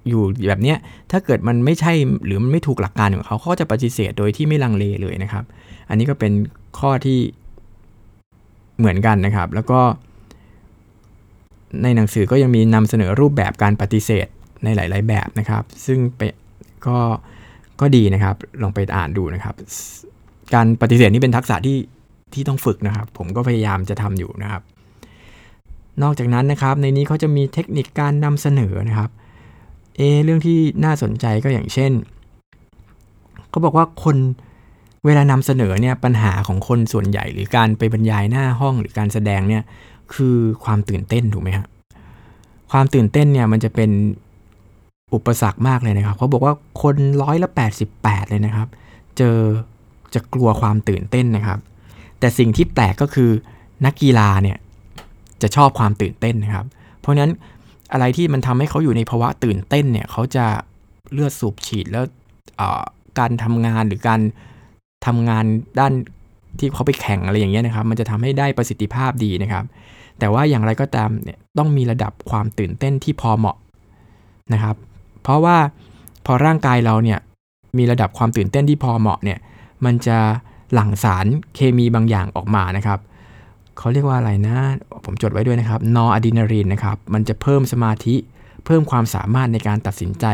[0.09, 0.79] อยู่แบบเนี้ย
[1.11, 1.93] ถ้าเกิดมันไม่ใช่
[2.27, 5.45] หรือมันไม่ถูกหลักการของเขาเขาจะปฏิเสธโดยที่ไม่ลังเลเลยนะครับ
[5.89, 6.33] อันนี้ก็เป็น
[6.79, 7.19] ข้อที่
[8.79, 9.81] เหมือนกันนะครับ แล้วก็
[11.83, 14.27] ในหนังสือก็ยังมีนำเสนอรูปแบบการปฏิเสธ
[14.65, 16.21] ในหลาย ๆ แบบนะครับ ซึ่งไป
[16.87, 16.99] ก็
[17.81, 19.55] ก็ดีนะครับ ลองไปอ่านดูนะครับ
[20.55, 21.79] การปฏิเสธนี่เป็นทักษะที่
[22.35, 24.63] ที่ต้องฝึกนะครับ ผมก็พยายามจะทำอยู่นะครับ
[26.03, 29.11] นอกจากนั้นนะครับ ในนี้เขาจะมีเทคนิคการนำเสนอนะครับ
[29.97, 31.93] เอ เรื่องที่น่าสนใจก็อย่างเช่น
[33.51, 34.17] เขาบอกว่าคน
[35.05, 39.63] เวลานำเสนอเนี่ยปัญหาของคนส่วนใหญ่ หรือการไปบรรยายหน้าห้องหรือการแสดงเนี่ย
[40.15, 41.67] คือความตื่นเต้นถูกไหมครับ
[42.73, 43.91] ความตื่นเต้นเนี่ยมันจะเป็น
[45.15, 47.49] อุปสรรคมากเลยนะครับเขาบอกว่าคนร้อยละ
[47.91, 48.69] 88 เลยนะครับ
[49.17, 49.37] เจอ
[50.15, 51.59] จะกลัวความตื่นเต้นนะครับ
[52.19, 53.31] แต่สิ่งที่แปลกก็คือ
[53.85, 54.59] นักกีฬาเนี่ย
[55.43, 56.67] จะชอบความตื่นเต้นนะครับ
[57.01, 57.33] เพราะฉะนั้น
[57.93, 60.47] อะไรที่มันทำให้เขาอยู่ในภาวะตื่นเต้นเนี่ยเขาจะ
[61.13, 62.05] เลือดสูบฉีดแล้ว
[63.19, 64.21] การทำงานหรือการ
[65.07, 65.45] ทำงาน
[65.81, 65.93] ด้าน
[66.59, 69.65] ที่เขาไปแข่งอะไรอย่างเงี้ยนะครับ มันจะทำให้ได้ประสิทธิภาพดีนะครับ
[70.19, 73.57] แต่ว่าอย่างไรก็ตามเนี่ยต้องมีระดับความตื่นเต้นที่พอเหมาะ
[74.53, 74.77] นะครับ
[75.23, 75.57] เพราะว่า
[76.27, 77.19] พอร่างกายเราเนี่ย
[77.79, 79.39] มีระดับความตื่นเต้นที่พอเหมาะเนี่ย
[79.85, 80.19] มันจะ
[80.75, 82.99] หลั่งสารเคมีบางอย่างออกมานะครับ
[83.79, 84.57] เขาเรียกว่าอะไรนะ
[85.05, 88.15] ผมจดไว้ด้วยนะครับ นออะดรีนาลีนนะครับ มันจะเพิ่มสมาธิ
[88.65, 90.27] เพิ่มความสามารถในการตัดสินใจ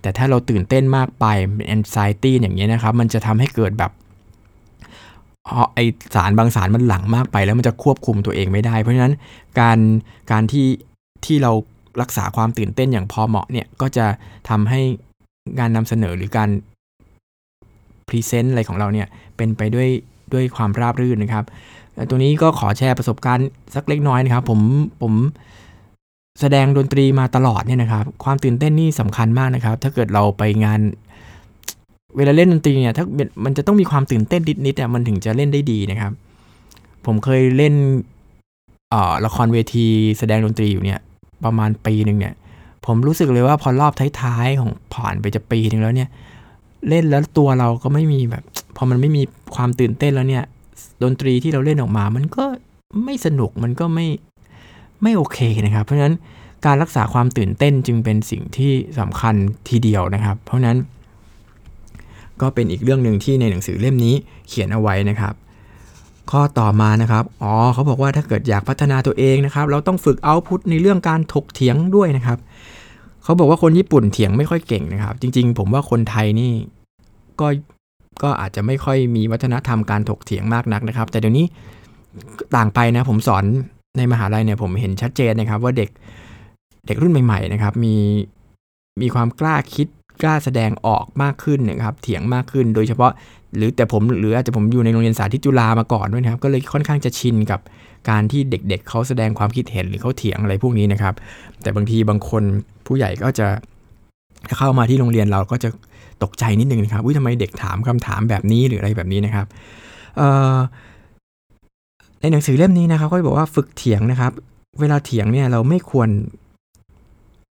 [0.00, 3.92] แต่ถ้าเราตื่นเต้นมากไปเป็นแอนไซตี้อย่างเงี้ยนะครับ มันจะทำให้เกิดแบบ
[5.74, 5.78] ไอ
[6.14, 9.14] สารบางสารมันหลั่งมากไป แล้วมันจะควบคุมตัวเองไม่ได้ เพราะฉะนั้น
[9.60, 9.78] การ
[10.32, 10.66] การที่
[11.24, 11.52] ที่เรา
[12.00, 14.06] รักษาความตื่นเต้นอย่างพอเหมาะเนี่ยก็จะ
[14.48, 14.80] ทำให้
[15.58, 16.50] งานนำเสนอหรือการ
[18.08, 19.88] present อะไรของเราเนี่ยเป็นไปด้วย
[20.32, 21.44] ด้วยความราบรื่นนะครับ
[22.08, 24.60] ตัวนี้ก็ขอแชร์ประสบการณ์สักเล็กน้อยนะครับ ผม
[25.02, 25.14] ผม
[26.40, 30.80] แสดงดนตรีมาตลอดเนี่ยนะครับ ความตื่นเต้นนี่สำคัญมากนะครับ ถ้าเกิดเราไปงาน
[32.16, 33.04] เวลาเล่นดนตรีเนี่ยถ้า
[33.44, 36.12] มันจะต้องมีความตื่นเต้นนิดๆอะมันถึงจะเล่นได้ดีนะครับ
[37.06, 37.74] ผมเคยเล่น
[38.92, 39.86] อ่อละครเวที
[40.18, 41.00] แสดงดนตรีอยู่เนี่ย
[41.44, 42.34] ประมาณปีหนึ่งเนี่ย
[42.86, 46.08] ผมรู้สึกเลยว่าพอรอบท้ายๆของผ่านไปจะปีหนึ่งแล้วเนี่ย
[46.88, 48.44] เล่นแล้วตัวเราก็ไม่มีแบบ
[48.76, 49.22] พอมันไม่มี
[49.54, 50.44] ความตื่นเต้นแล้วเนี่ย
[51.02, 52.44] ดนตรีที่เราเล่นออกมา มันก็
[53.04, 54.06] ไม่สนุกมันก็ไม่
[55.02, 56.16] ไม่โอเคนะครับ เพราะฉะนั้น
[56.66, 59.34] การรักษาความตื่นเต้นจึงเป็นสิ่งที่สำคัญ
[59.68, 60.76] ทีเดียวนะครับ เพราะนั้น
[62.40, 64.14] ก็เป็นอีกเรื่องหนึ่งที่ในหนังสือเล่มนี้
[64.48, 65.34] เขียนเอาไว้นะครับ
[66.30, 72.38] ข้อต่อมานะครับ อ๋อเขาบอกว่าถ้าเกิดอยากพัฒนาตัวเองนะครับ เราต้องฝึกเอาพุทในเรื่องการถกเถียงด้วยนะครับ
[73.24, 76.52] เขาบอกว่าคนญี่ปุ่นเถียงไม่ค่อยเก่งนะครับ จริง ๆ ผมว่าคนไทยนี่
[77.40, 77.46] ก็
[78.22, 81.46] ก็อาจจะไม่ค่อยมีวัฒนธรรมการถกเถียงมากนักนะครับ แต่เดี๋ยวนี้
[82.56, 83.44] ต่างไปนะผมสอน
[83.96, 85.90] ในมหาลัยเนี่ยผมเห็นชัดเจนนะครับ ว่าเด็ก
[86.86, 87.94] เด็กรุ่นใหม่ ๆ นะครับ มี
[89.00, 89.86] มีความกล้าคิด
[90.22, 93.10] กล้าแสดงออกมากขึ้นนะครับเถียงมากขึ้น โดยเฉพาะ
[93.56, 97.60] หรือแต่ผมหรืออาจจะผมอยู่ในโรงเรียนสาธิตจุฬามาก่อนด้วยนะครับ ก็เลยค่อนข้างจะชินกับ
[98.10, 101.14] การที่เด็กๆเเขาแสดงความคิดเห็นหรือเขาเถียงอะไรพวกนี้นะครับ
[101.62, 102.42] แต่บางทีบางคน
[102.86, 103.46] ผู้ใหญ่ก็จะ
[104.58, 105.68] เข้ามาที่โรงเรียนเราก็จะ
[106.22, 109.46] ตกใจนิดนึงนะครับวิทำไมเด็กถามคำถามแบบนี้หรืออะไรแบบนี้นะครับ
[112.20, 114.32] ในหนังสือเล่มนี้นะครับก็บอกว่าฝึกเถียงนะครับ
[114.80, 116.08] เวลาเถียงเนี่ยเราไม่ควร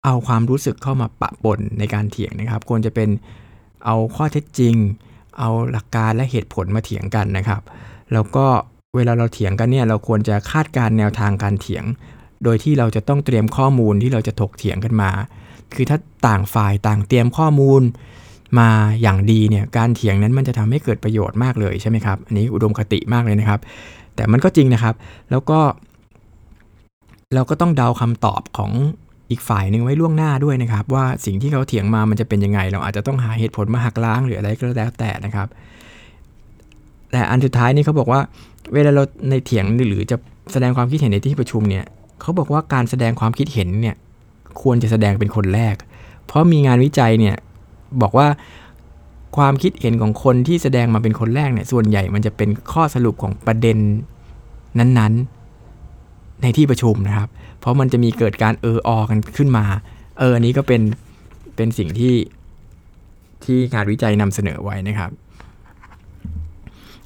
[0.04, 3.08] เอาความรู้สึกเข้ามาปะปนในการเถียงนะครับ ควรจะเป็น
[3.84, 4.74] เอาข้อเท็จจริง
[5.38, 7.62] เอาหลักการและเหตุผลมาเถียงกันนะครับ
[8.12, 8.46] แล้วก็
[8.96, 11.84] เวลาเราเถียงกันเนี่ยเราควรจะคาดการแนวทางการเถียง
[12.44, 15.10] โดยที่เราจะต้องเตรียมข้อมูลที่เราจะถกเถียงกันมา
[15.74, 17.82] คือถ้าต่างฝ่ายต่างเตรียมข้อมูล
[18.58, 18.68] มา
[19.02, 23.60] อย่างดีเนี่ยการเถียงนั้นมันจะทำให้เกิดประโยชน์มากเลยใช่ไหมครับ อันนี้อุดมคติมากเลยนะครับ
[24.14, 24.94] แต่มันก็จริงนะครับ
[25.30, 25.58] แล้วก็
[27.34, 28.72] เราก็ต้องเดาคำตอบของ
[29.30, 35.48] อีกฝ่ายหนึ่งไว้ล่วงหน้าด้วยนะครับ ว่าสิ่งที่เขาเถียงมามันจะเป็นยังไง เราอาจจะต้องหาเหตุผลมาหักล้างหรืออะไรก็แล้วแต่นะครับ
[37.10, 38.20] แต่อันสุดท้ายนี่เขาบอกว่า
[38.74, 40.16] เวลาเราในเถียงหรือจะ
[40.52, 41.84] แสดงความคิดเห็นในที่ประชุมเนี่ย
[42.20, 43.96] เขาบอกว่าการแสดงความคิดเห็นเนี่ย
[44.62, 45.76] ควรจะแสดงเป็นคนแรก
[46.26, 47.36] เพราะมีงานวิจัยเนี่ย
[48.02, 48.28] บอกว่า
[49.36, 53.78] ความคิดเห็นของคนที่แสดงมาเป็นคนแรกเนี่ยส่วนใหญ่มันจะเป็นข้อสรุปของประเด็น
[54.78, 55.39] นั้นๆ
[56.42, 57.28] ในที่ประชุมนะครับ
[57.60, 59.64] เพราะมันจะมีเกิดการเอออกันขึ้นมา
[60.18, 60.82] เอออันนี้ก็เป็น
[61.56, 62.14] เป็นสิ่งที่
[63.44, 65.10] ที่งานวิจัยนำเสนอไว้นะครับ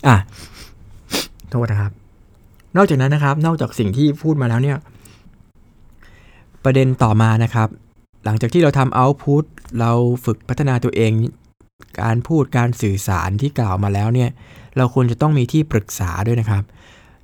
[0.06, 0.16] อะ
[1.50, 1.92] โทษนะครับ
[2.76, 4.78] นอกจากนั้นนะครับ นอกจากสิ่งที่พูดมาแล้วเนี่ย
[6.64, 7.68] ประเด็นต่อมานะครับ
[8.24, 9.44] หลังจากที่เราทำเอาต์พุต
[9.80, 9.92] เรา
[10.24, 11.12] ฝึกพัฒนาตัวเอง
[12.02, 14.30] การพูดการสื่อสารที่กล่าวมาแล้วเนี่ย
[14.76, 16.62] เราควรจะต้องมีที่ปรึกษาด้วยนะครับ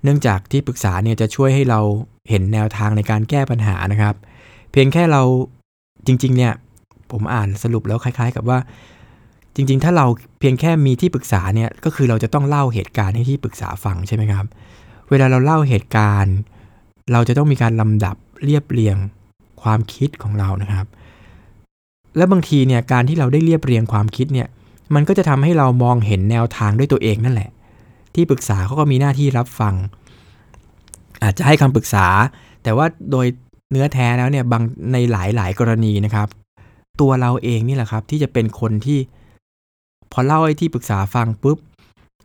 [0.02, 1.80] เนื่องจากที่ปรึกษาเนี่ยจะช่วยให้เรา
[2.28, 4.14] เห็นแนวทางในการแก้ปัญหานะครับ
[4.72, 5.22] เพียงแค่เรา
[6.06, 6.52] จริง ๆ เนี่ย
[7.10, 8.58] ผมอ่านสรุปแล้วคล้าย ๆ กับว่า
[9.54, 10.06] จริง ๆ ถ้าเรา
[10.40, 14.46] เพียงแค่มีที่ปรึกษาเนี่ยก็คือเราจะต้องเล่าเหตุการณ์ให้ที่ปรึกษาฟังใช่ไหมครับ
[15.10, 16.36] เวลาเราเล่าเหตุการณ์
[17.12, 18.96] เราจะต้องมีการลำดับเรียบเรียง
[19.62, 20.86] ความคิดของเรานะครับ
[22.16, 24.48] และบางทีเนี่ยการที่เราได้เรียบเรียงความคิดเนี่ย
[24.94, 27.50] มันก็จะทำให้เรามองเห็นแนวทางด้วยตัวเองนั่นแหละ
[28.14, 29.74] ที่ปรึกษาเขาก็มีหน้าที่รับฟัง
[31.22, 32.06] อาจจะให้คำปรึกษา
[32.62, 33.26] แต่ว่าโดย
[33.70, 36.28] เนื้อแท้แล้วเนี่ยบางในหลายหลายกรณีนะครับ
[37.00, 38.98] ตัวเราเองนี่แหละครับ ที่จะเป็นคนที่
[40.12, 41.58] พอเล่าให้ที่ปรึกษาฟังปุ๊บ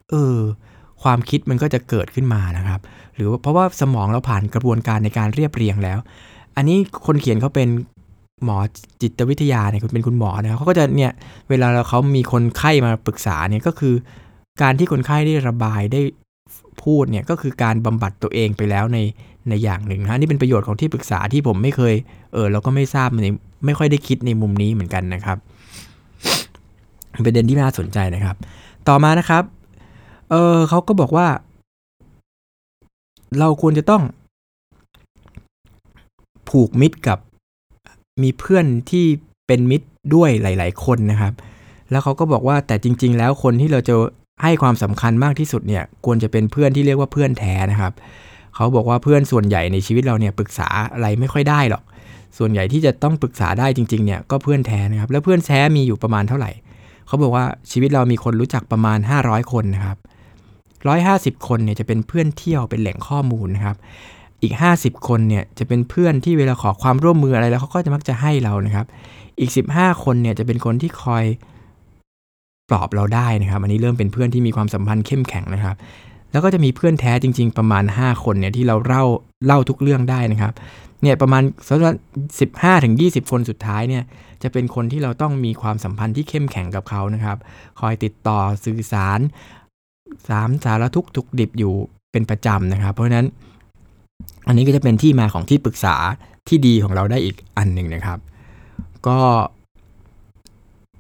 [0.09, 0.37] เออ
[1.03, 2.79] ความคิดมันก็จะเกิดขึ้นมานะครับ
[3.15, 5.99] หรือเพราะว่าสมองเราผ่านกระบวนการในการเรียบเรียงแล้ว
[6.55, 7.69] อันนี้คนเขียนเขาเป็น
[8.43, 8.57] หมอ
[9.01, 11.11] จิตวิทยาเนี่ยเป็นคุณหมอนะครับเขาก็จะเนี่ย
[11.49, 13.93] เวลาเขามีคนไข้มาปรึกษาเนี่ยก็คือ
[14.61, 16.01] การที่คนไข้ได้ระบายได้
[16.83, 18.99] พูดเนี่ยก็คือการบำบัดตัวเองไปแล้วใน
[19.49, 21.95] ในอย่างหนึ่งนะนี่เป็นประโยชน์ของที่ปรึกษาที่ผมไม่เคย
[22.33, 23.27] เออเราก็ไม่ทราบใน
[23.65, 25.37] ไม่ค่อยได้คิดในมุมนี้เหมือนกันนะครับ
[27.11, 28.35] เป็นประเด็นที่น่าสนใจนะครับ
[28.87, 29.43] ต่อมานะครับ
[30.31, 31.27] เออเขาก็บอกว่า
[33.39, 34.03] เราควรจะต้อง
[36.49, 37.19] ผูกมิตรกับ
[38.23, 39.05] มีเพื่อนที่
[39.47, 41.33] เป็นมิตรด้วยหลาย ๆ คนนะครับ
[41.91, 43.95] แล้วเขาก็บอกว่าแต่จริง ๆ แล้วคนที่เราจะ
[44.41, 47.93] ให้ความสำคัญมากที่สุดเนี่ยควรจะเป็นเพื่อนที่เรียกว่าเพื่อนแท้นะครับ
[48.55, 51.83] เขาบอกว่าเพื่อนส่วนใหญ่ในชีวิตเราเนี่ยปรึกษาอะไรไม่ค่อยได้หรอก
[52.37, 56.51] ส่วนใหญ่ที่จะต้องปรึกษาได้จริงๆเนี่ยก็เพื่อนแท้นะครับ แล้วเพื่อนแท้มีอยู่ประมาณเท่าไหร่
[57.07, 59.97] เขาบอกว่าชีวิตเรามีคนรู้จักประมาณ 500 คนนะครับ
[60.71, 63.77] 150 คนเนี่ยจะเป็นเพื่อนเที่ยวเป็นแหล่งข้อมูลนะครับ
[64.41, 68.85] อีก 50 คนเนี่ยจะเป็นเพื่อนที่เวลาขอความร่วมมืออะไรแล้วเขาก็จะมักจะให้เรานะครับ
[69.39, 71.23] อีก 15 คนเนี่ยจะเป็นคนที่คอย
[72.69, 75.75] ปลอบเราได้นะครับ อันนี้เริ่มเป็นเพื่อนที่มีความสัมพันธ์เข้มแข็งนะครับ
[76.32, 79.04] แล้วก็จะมีเพื่อนแท้จริง ๆ ประมาณ 5 คนเนี่ยที่เราเล่า
[79.45, 80.54] เล่าทุกเรื่องได้นะครับ
[81.01, 81.80] เนี่ยประมาณสัก
[82.39, 84.04] สิบห้าถึงยีคนสุดท้ายเนี่ย
[84.43, 87.38] จะเป็นคนที่เราต้องมีความสัมพันธ์ที่เข้มแข็งกับเขานะครับ
[87.80, 89.19] คอยติดต่อสื่อสาร
[90.30, 91.73] สามสารทุกทุกดิบอยู่
[92.12, 93.28] เป็นประจำนะครับ เพราะฉะนั้น
[94.47, 95.95] อันนี้ก็จะเป็นที่มาของที่ปรึกษา
[96.47, 98.19] ที่ดีของเราได้อีกอันหนึ่งนะครับ
[99.08, 99.19] ก็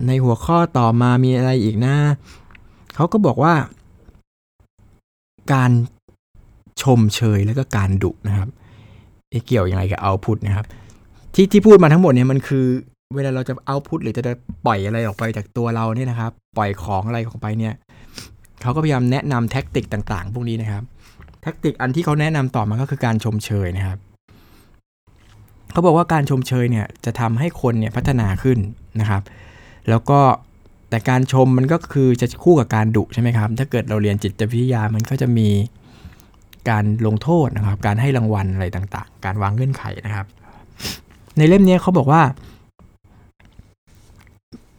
[0.07, 1.95] ในหัวข้อต่อมามีอะไรอีกนะ
[2.95, 3.53] เขาก็บอกว่า
[5.53, 5.71] การ
[6.81, 8.49] ชมเชยแล้วก็การดุนะครับ
[9.47, 10.65] เกี่ยวยังไงกับเอาพุทนะครับ
[11.35, 12.65] ที่ที่พูดมาทั้งหมดเนี่ยมันคือ
[13.15, 14.23] เวลาเราจะเอาพุทหรือจะ
[14.65, 17.73] ปล่อยอะไรออกไปจากตัวเราเนี่ยนะครับ ปล่อยของอะไรออกไปเนี่ย
[18.61, 20.83] เขาก็พยายามแนะนำแท็กติกต่างๆ พวกนี้นะครับ
[21.41, 23.97] แท็กติกอันที่เขาแนะนำต่อมาก็คือการชมเชยนะครับ
[25.71, 28.57] เขาบอกว่าการชมเชยเนี่ยจะทำให้คนเนี่ยพัฒนาขึ้น
[29.01, 29.21] นะครับ
[29.89, 30.19] แล้วก็
[30.89, 35.49] แต่การชมมันก็คือจะคู่กับการดุใช่ไหมครับ ถ้าเกิดเราเรียนจิตวิทยามันก็จะมี
[36.69, 40.25] การลงโทษนะครับ การให้รางวัลอะไรต่างๆ การวางเงื่อนไขนะครับ
[41.37, 42.21] ในเล่มนี้เขาบอกว่า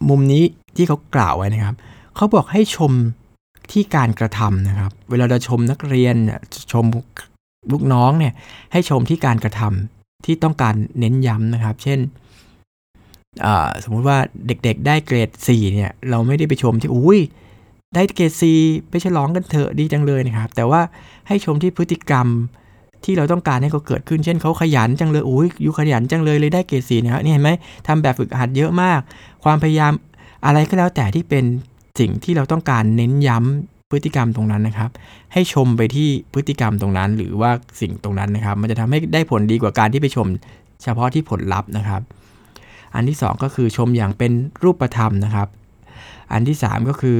[0.09, 0.45] มุมนี้
[0.77, 1.77] ที่เขากล่าวไว้นะครับ
[2.17, 2.93] เขาบอกให้ชม
[3.73, 6.17] ที่การกระทำนะครับ เวลาเราชมนักเรียน
[6.73, 6.85] ชม
[7.73, 8.33] ลูกน้องเนี่ย
[8.73, 11.99] ให้ชมที่การกระทำที่ต้องการเน้นย้ำนะครับ เช่น
[13.85, 17.21] สมมุติว่าเด็กๆ ได้เกรด 4 เนี่ย เราไม่ได้ไปชมที่อุ้ย
[17.95, 18.53] ได้เกรดซี
[18.89, 20.81] ไปฉลองกันเถอะดีจังเลยนะครับ แต่ว่า
[21.29, 22.27] ให้ชมที่พฤติกรรม
[23.05, 27.51] ที่เราต้องการให้เขาเกิดขึ้น เช่นเขาขยันจังเลยอุ้ยอยู่ขยันจังเลยเลยได้เกรดซีนะครับนี่เห็นไหม
[27.87, 29.01] ทำแบบฝึกหัดเยอะมาก
[29.45, 29.93] ความพยายาม
[30.47, 31.45] อะไรก็แล้วแต่ที่เป็น
[32.01, 34.91] สิ่งที่เราต้องการเน้นย้ำพฤติกรรมตรงนั้นนะครับ
[35.33, 40.27] ให้ชมไปที่พฤติกรรมตรงนั้น หรือว่าสิ่งตรงนั้นนะครับ มันจะทำให้ได้ผลดีกว่าการที่ไปชม
[40.83, 42.03] เฉพาะที่ผลลัพธ์นะครับ
[42.97, 44.33] อันที่ 2 ก็คือชมอย่างเป็น
[44.63, 45.49] รูปธรรมนะครับ
[46.33, 47.19] อันที่ 3 ก็คือ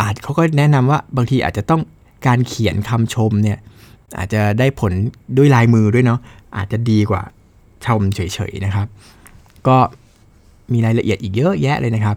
[0.00, 1.82] อาจเขาก็แนะนำว่าบางทีอาจจะต้อง
[2.26, 3.58] การเขียนคำชมเนี่ย
[4.18, 4.92] อาจจะได้ผล
[5.36, 6.20] ด้วยลายมือด้วยเนาะ
[6.56, 7.22] อาจจะดีกว่า
[7.86, 8.20] ชมเฉ
[8.50, 8.86] ยๆนะครับ
[9.68, 9.76] ก็
[10.72, 12.16] มีรายละเอียดอีกเยอะแยะเลยนะครับ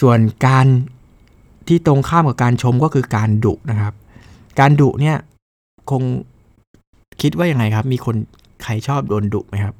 [0.00, 0.66] ส่วนการ
[1.68, 3.94] ที่ตรงข้ามกับการชมก็คือการดุนะครับ
[4.60, 5.16] การดุเนี่ย
[5.90, 6.02] คง
[7.22, 8.16] คิดว่าอยังไงครับ มีคน
[8.62, 9.74] ใครชอบโดนดุไหมครับ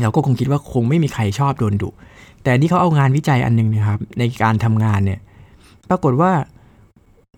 [0.00, 1.88] เราก็คงคิดว่าคงไม่มีใครชอบโดนดุ
[2.42, 5.20] แต่นี่เขาเอางานวิจัยอันนึงนะครับ ในการทำงานเนี่ย
[5.88, 6.32] ปรากฏว่า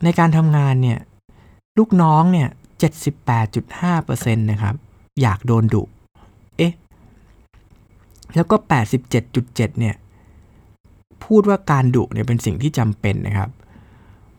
[0.04, 0.98] ในการทำงานเนี่ย
[1.78, 2.48] ลูกน้องเนี่ย
[3.20, 4.74] 78.5%นะครับ
[5.20, 5.82] อยากโดนดุ
[6.56, 6.72] เอ๊ะ
[8.36, 8.56] แล้วก็
[9.12, 9.94] 87.7เนี่ย
[11.24, 13.50] พูดว่าการดุเนี่ยเป็นสิ่งที่จำเป็นนะครับ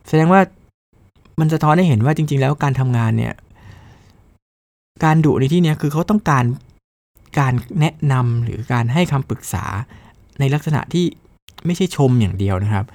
[0.08, 0.40] แสดงว่า
[1.40, 3.32] มันสะท้อนให้เห็นว่าจริง ๆ แล้วการทำงานเนี่ย
[5.04, 6.44] การดุในที่นี้คือเขาต้องการ
[7.38, 9.64] การแนะนำหรือการให้คำปรึกษา
[10.40, 11.06] ในลักษณะที่
[11.66, 12.86] ไม่ใช่ชมอย่างเดียวนะครับ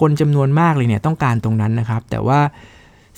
[0.00, 2.40] คนจำนวนมากเลยเนี่ยต้องการตรงนั้นนะครับ แต่ว่า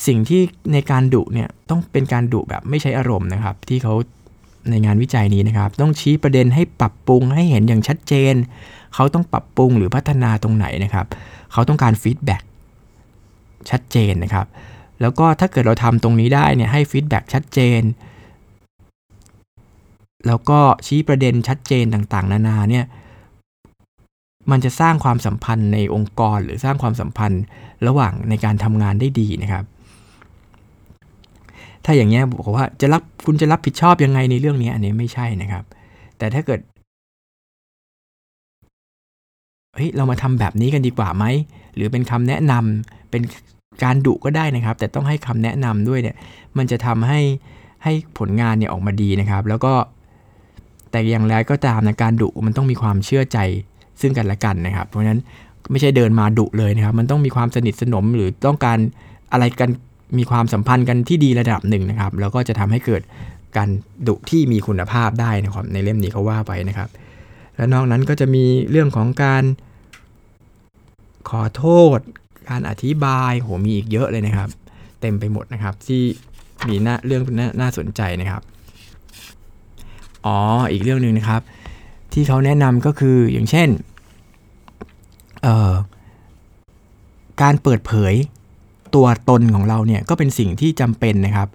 [0.07, 0.40] สิ่งที่
[0.72, 3.94] ในการดุเนี่ยต้องเป็นการดุแบบไม่ใช้อารมณ์นะครับ ที่เขา
[4.70, 8.35] ในงานวิจัยนี้นะครับ ต้องชี้ประเด็นให้ปรับปรุงให้เห็นอย่างชัดเจน
[8.94, 11.07] เขาต้องปรับปรุงหรือพัฒนาตรงไหนนะครับ
[11.52, 12.42] เขาต้องการ feedback
[13.70, 14.46] ชัดเจนนะครับ
[15.03, 17.83] แล้วก็ถ้าเกิดเราทำตรงนี้ได้เนี่ยให้ feedback ชัดเจน
[20.27, 22.85] แล้วก็ชี้ประเด็นชัดเจนต่างๆ นานาเนี่ย
[24.51, 27.43] มันจะสร้างความสัมพันธ์ในองค์กรหรือสร้างความสัมพันธ์
[27.87, 29.65] ระหว่างในการทำงานได้ดีนะครับ
[31.85, 35.65] ถ้าอย่างเงี้ยบอกว่าจะรับคุณจะรับผิดชอบยังไงในเรื่องนี้อันนี้ไม่ใช่นะครับ
[36.19, 36.61] แต่ถ้าเกิด
[39.75, 41.25] เฮ้ยเรามาทำแบบนี้กันดีกว่าไหม
[41.75, 43.23] หรือเป็นคำแนะนำเป็น
[43.85, 46.17] การดุก็ได้นะครับ แต่ต้องให้คำแนะนำด้วยเนี่ย
[46.57, 47.21] มันจะทำให้
[47.85, 49.73] ให้ผลงานเนี่ยออกมาดีนะครับ แล้วก็
[50.91, 53.39] แต่อย่างไรก็ตามนะการดุมันต้องมีความเชื่อใจ
[54.01, 55.21] ซึ่งกันและกันนะครับ เพราะฉะนั้น
[55.71, 58.79] ไม่ใช่เดินมาดุเลยนะครับ มันต้องมีความสนิทสนมหรือต้องการ
[59.33, 59.71] อะไรกัน
[60.19, 63.03] มีความสัมพันธ์กันที่ดีระดับหนึ่งนะครับ แล้วก็จะทำให้เกิด
[63.57, 63.69] การ
[64.09, 66.89] ดุที่มีคุณภาพได้นะครับ ในเล่มนี้เขาว่าไปนะครับ
[67.57, 69.45] และนอกนั้นก็จะมีเรื่องของการ
[71.31, 71.65] ขอโท
[71.97, 71.99] ษ
[72.48, 74.48] การอธิบายโหมีอีกเยอะเลยนะครับ
[75.00, 76.02] เต็มไปหมดนะครับ ที่
[76.68, 78.42] มีหน้าเรื่องนน่าสนใจนะครับ
[80.26, 80.38] อ๋อ
[80.72, 81.42] อีกเรื่องหนึ่งนะครับ
[82.12, 83.68] ที่เขาแนะนำก็คืออย่างเช่น
[87.42, 88.14] การเปิดเผย
[88.94, 91.48] ตัวตนของเราเนี่ยก็เป็นสิ่งที่จำเป็นนะครับ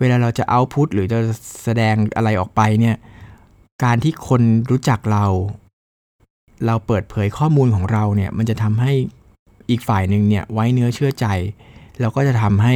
[0.00, 1.18] เวลาเราจะเอาพุทหรือจะ
[1.62, 2.96] แสดงอะไรออกไปเนี่ย
[3.84, 5.24] การที่คนรู้จักเรา
[6.66, 8.92] เราเปิดเผยข้อมูลของเราเนี่ยมันจะทำให้
[9.72, 11.26] อีกฝ่ายหนึ่งเนี่ยไว้เนื้อเชื่อใจ
[12.00, 12.74] แล้วก็จะทำให้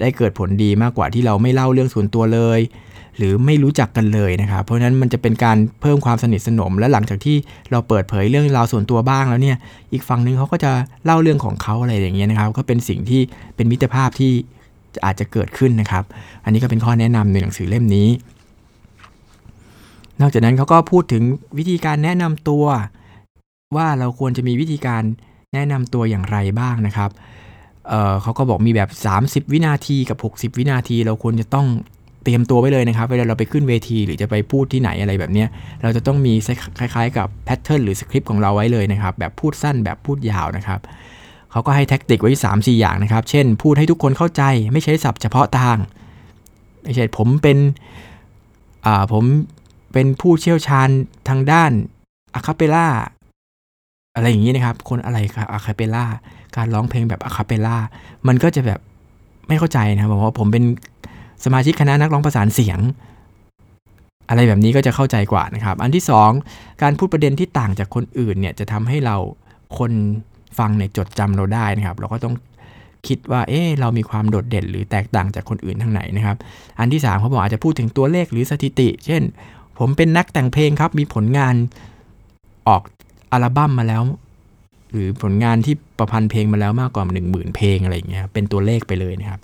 [0.00, 2.60] ได้เกิดผลดีมากกว่าที่เราไม่เล่าเรื่องส่วนตัวเลย
[3.16, 7.36] หรือไม่รู้จักกันเลยนะครับ เพราะฉะนั้นมันจะเป็นการเพิ่มความสนิทสนม และหลังจากที่
[7.70, 9.56] เราเปิดเผยเรื่องราวส่วนตัวบ้างแล้วเนี่ย
[9.92, 10.70] อีกฝั่งนึงเขาก็จะ
[11.04, 13.20] เล่าเรื่องของเขาอะไรอย่างเงี้ยนะครับ ก็เป็นสิ่งที่
[13.56, 14.32] เป็นมิตรภาพที่
[15.04, 16.04] อาจจะเกิดขึ้นนะครับ
[16.44, 18.08] อันนี้ก็เป็นข้อแนะนำในหนังสือเล่มนี้
[20.20, 21.22] นอกจากนั้นเขาก็พูดถึง
[21.58, 22.64] วิธีการแนะนำตัว
[23.76, 25.02] ว่าเราควรจะมีวิธีการ
[25.54, 27.10] แนะนำตัวอย่างไรบ้างนะครับ
[27.88, 28.90] เเขาก็บอกมีแบบ
[29.46, 31.66] 30 วินาทีกับ 60 วินาที เราควรจะต้อง
[32.24, 35.44] เตรียมตัวไว้เลยนะครับ เวลาเราไปขึ้นเวทีหรือจะไปพูดที่ไหนอะไรแบบนี้
[35.82, 36.34] เราจะต้องมี
[36.78, 40.80] คล้าย ๆ กับ pattern หรือสคริปต์ของเราไว้เลยนะครับ แบบพูดสั้นแบบพูดยาวนะครับ
[41.50, 45.76] เขาก็ให้ tactic ไว้ 3 4 อย่างนะครับ เช่น พูดให้ทุกคนเข้าใจ ไม่ใช้ศัพท์เฉพาะทาง
[46.82, 47.58] ไม่ใช่ผมเป็น
[49.12, 49.24] ผม
[49.92, 50.88] เป็นผู้เชี่ยวชาญ
[51.28, 51.70] ทางด้าน
[52.34, 52.88] a cappella
[54.18, 56.04] อะไรอย่างนี้นะครับ คนอะไรครับ a cappella
[56.56, 57.76] การร้องเพลงแบบ a cappella
[58.28, 58.80] มันก็จะแบบ
[59.48, 60.64] ไม่เข้าใจนะครับบอกว่าผมเป็น
[61.44, 62.78] สมาชิกคณะนักร้องประสานเสียง
[64.28, 66.04] อะไรแบบนี้ก็จะเข้าใจกว่านะครับ อันที่
[66.42, 69.16] 2 การพูดประเด็นที่ต่างจากคนอื่นเนี่ยจะทำให้เรา
[69.78, 69.92] คน
[70.58, 72.34] ฟังเนี่ยจดจำเราได้นะครับ เราก็ต้อง
[73.08, 76.36] คิดว่า เอ๊เรามีความโดดเด่นหรือแตกต่างจากคนอื่นทางไหนนะครับ
[76.78, 79.22] อันที่3เขาบอกอาจจะพูดถึงตัวเลขหรือสถิติ เช่น
[79.78, 81.54] ผมเป็นนักแต่งเพลงครับ มีผลงาน
[82.68, 82.82] ออก
[83.32, 84.02] อัลบั้มมาแล้ว
[84.90, 89.40] หรือผลงานที่ประพันธ์เพลงมาแล้วมากกว่า 1 0,000 เพลงอะไรอย่างเงี้ยเป็นตัวเลขไปเลยนะครับ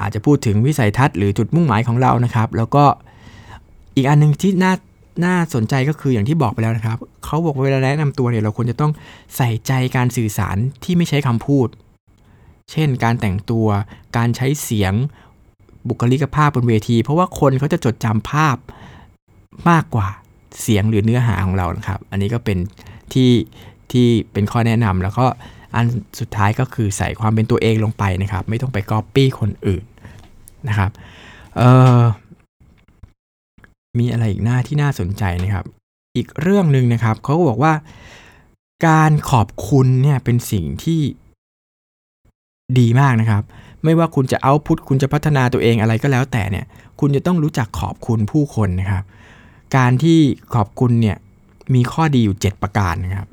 [0.00, 2.84] อาจจะพูดถึงวิสัยทัศน์หรือจุดมุ่งหมายของเรานะครับ แล้วก็
[3.96, 4.72] อีกอันนึงที่น่า
[5.24, 8.92] น่าสนใจก็คืออย่างที่บอกไปแล้วนะครับเขาบอกเวลาแนะนำตัวเนี่ยเราควรจะต้อง
[9.36, 11.68] ใส่ใจการสื่อสารที่ไม่ใช้คำพูด
[12.72, 13.66] เช่น การแต่งตัว
[14.16, 14.94] การใช้เสียง
[15.88, 18.56] บุคลิกภาพบนเวที เพราะว่าคนเขาจะจดจำภาพ
[19.70, 20.08] มากกว่า
[20.60, 22.58] เสียงหรือเนื้อหาของเรานะครับ อันนี้ก็เป็น
[23.12, 23.30] ที่
[23.92, 25.26] ที่เป็นข้อแนะนำแล้วก็
[25.74, 25.86] อัน
[26.20, 29.84] สุดท้ายก็คือใส่ความเป็นตัวเองลงไปนะครับ ไม่ต้องไปก๊อปปี้คนอื่น
[30.68, 30.90] นะครับ
[31.56, 32.02] เอ่อ
[33.98, 35.64] มีอะไรอีกหน้าที่น่าสนใจนะครับ
[36.16, 37.72] อีกเรื่องหนึ่งนะครับเขาก็บอกว่า
[38.86, 41.00] การขอบคุณเนี่ยเป็นสิ่งที่
[42.78, 43.42] ดีมากนะครับ
[43.84, 46.66] ไม่ว่าคุณจะเอาพุทคุณจะพัฒนาตัวเองอะไรก็แล้วแต่เนี่ย
[47.00, 49.04] คุณจะต้องรู้จักขอบคุณผู้คนนะครับ
[49.76, 50.18] การที่
[50.54, 51.16] ขอบคุณเนี่ย
[51.74, 53.28] มีข้อดีอยู่ 7 ประการนะครับ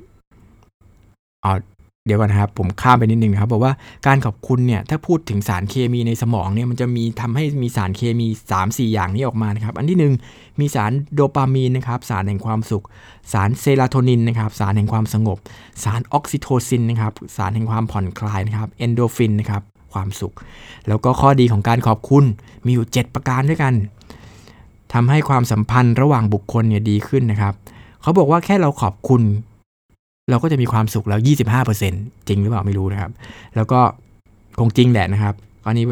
[1.43, 1.53] เอา
[2.05, 3.73] เดี๋ยวก่อนนะครับ ผมข้ามไปนิดนึงนะครับบอกว่า
[4.07, 8.27] การขอบคุณเนี่ยถ้าพูดถึงสารเคมีในสมองเนี่ยมันจะมีทำให้มีสารเคมี
[8.59, 12.83] 3-4 อย่างนี้ออกมานะครับ อันที่ 1 มีสารโดปามีนนะครับ สารแห่งความสุข
[13.33, 15.37] สารเซโรโทนินนะครับ สารแห่งความสงบ
[15.83, 19.61] สารออกซิโทซินนะครับ สารแห่งความผ่อนคลายนะครับเอนดอร์ฟินนะครับ
[19.93, 20.33] ความสุข
[20.87, 22.23] แล้วก็ข้อดีของการขอบคุณ
[22.65, 23.73] มีอยู่ 7 ประการด้วยกัน
[24.93, 27.53] ทำให้ความสัมพันธ์ระหว่างบุคคลเนี่ยดีขึ้นนะครับ
[28.01, 29.21] เขาบอกว่าแค่เราขอบคุณ
[30.29, 31.19] เราก็จะมีความสุขแล้ว
[31.73, 33.11] 25%จริงหรือเปล่าไม่รู้นะครับ
[33.55, 33.79] แล้วก็
[34.59, 35.85] คงจริงแหละนะครับอันนี้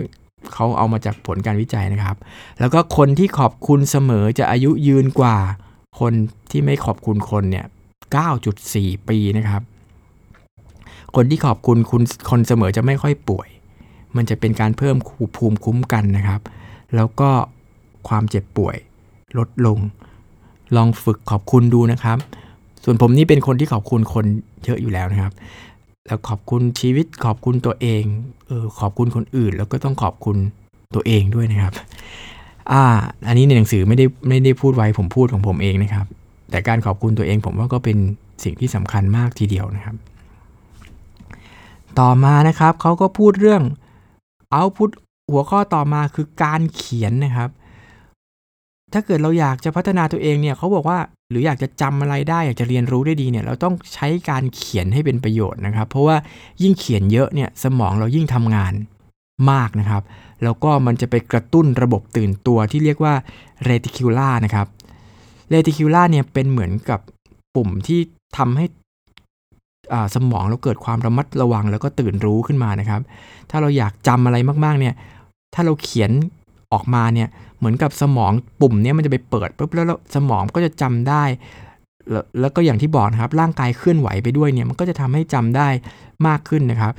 [0.53, 2.15] เขาเอามาจากผลการวิจัยนะครับ
[2.59, 5.37] แล้วก็คนที่ขอบคุณเสมอจะอายุยืนกว่า
[5.99, 6.13] คน
[6.51, 7.65] ที่ไม่ขอบคุณคนเนี่ย
[8.37, 9.61] 9.4 ปีนะครับ
[11.15, 13.47] คนที่ขอบคุณคุณคนเสมอจะไม่ค่อยป่วย
[14.15, 14.97] มันจะเป็นการเพิ่ม
[15.37, 16.41] ภูมิคุ้มกันนะครับ
[16.95, 17.29] แล้วก็
[18.07, 18.77] ความเจ็บป่วย
[19.37, 19.79] ลดลง
[20.75, 22.17] ลองฝึกขอบคุณดูนะครับ
[22.83, 24.25] ส่วนผมนี่เป็นคนที่ขอบคุณคน
[24.63, 25.33] เยอะอยู่แล้วนะครับ
[26.07, 28.03] แล้วขอบคุณชีวิตขอบคุณตัวเอง
[28.47, 30.37] เออขอบคุณคนอื่น แล้วก็ต้องขอบคุณ
[30.95, 31.73] ตัวเองด้วยนะครับ
[32.71, 32.83] อ่า
[33.27, 36.05] อันนี้ในหนังสือไม่ได้ไม่ได้พูดไว้ผมพูดของผมเองนะครับ
[36.51, 37.97] แต่การขอบคุณตัวเองผมว่าก็เป็น
[38.43, 39.95] สิ่งที่สำคัญมากทีเดียวนะครับ
[41.99, 43.63] ต่อมานะครับเขาก็พูดเรื่อง
[44.51, 44.89] เอาพุท
[45.31, 47.49] หัวข้อต่อมาคือการเขียนนะครับ
[48.93, 50.99] ถ้าเกิดเราอยากจะพัฒนาตัวเองเนี่ยเขาบอกว่า
[51.29, 56.17] หรืออยากจะจำอะไรได้ อยากจะเรียนรู้ได้ดีเนี่ยเราต้องใช้การเขียนให้เป็นประโยชน์นะครับ เพราะว่า
[56.61, 58.73] ยิ่งเขียนเยอะเนี่ยสมองเรายิ่งทำงาน
[59.51, 60.03] มากนะครับ
[60.43, 63.13] แล้วก็มันจะไปกระตุ้นระบบตื่นตัวที่เรียกว่า
[63.63, 64.67] เรติคิล่านะครับ
[65.49, 66.99] เรติคิล่าเนี่ยเป็นเหมือนกับ
[67.55, 67.99] ปุ่มที่
[68.37, 68.65] ทำให้
[70.15, 73.01] สมองเราเกิดความระมัดระวังแล้วก็ตื่นรู้ขึ้นมานะครับ
[73.49, 74.93] ถ้าเราอยากจำอะไรมากๆเนี่ย
[75.53, 76.11] ถ้าเราเขียน
[76.73, 77.27] ออกมาเนี่ย
[77.61, 81.23] เหมือนกับสมองปุ่มนี้มันจะไปเปิดปุ๊บแล้วสมองก็จะจำได้
[82.41, 85.67] แล้วก็อย่างที่บอกนะครับร่างกายเคลื่อนไหวไปด้วยเนี่ยมันก็จะทำให้จำได้
[86.27, 86.93] มากขึ้นนะครับ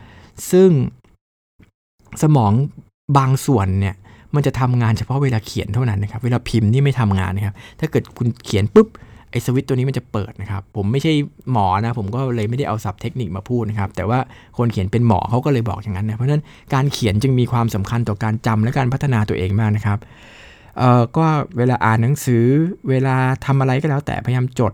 [0.51, 0.71] ซึ่ง
[2.23, 2.53] สมอง
[3.19, 3.95] บางส่วนเนี่ย
[4.35, 8.89] มันจะทำงานเฉพาะเวลาเขียนเท่านั้นนะครับ เวลาพิมพ์นี่ไม่ทำงานนะครับ ถ้าเกิดคุณเขียนปุ๊บ
[9.31, 11.13] ไอ้สวิตตัวนี้มันจะเปิดนะครับ ผมไม่ใช่
[11.53, 14.19] หมอนะ ผมก็เลยไม่ได้เอาศัพท์เทคนิคมาพูดนะครับ แต่ว่า
[14.59, 16.45] คนเขียนเป็นหมอเขาก็เลยบอกอย่างนั้นนะ เพราะฉะนั้น
[16.75, 19.99] การเขียนจึงมีความสำคัญต่อการจำและการพัฒนาตัวเองมากนะครับ
[20.79, 22.45] เอ่อก็เวลาอ่านหนังสือ
[22.89, 24.73] เวลาทำอะไรก็แล้วแต่พยายามจด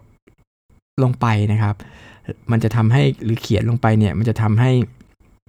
[1.02, 1.74] ลงไปนะครับ
[2.50, 4.70] มันจะทำให้หรือเขียนลงไปเนี่ยมันจะทำให้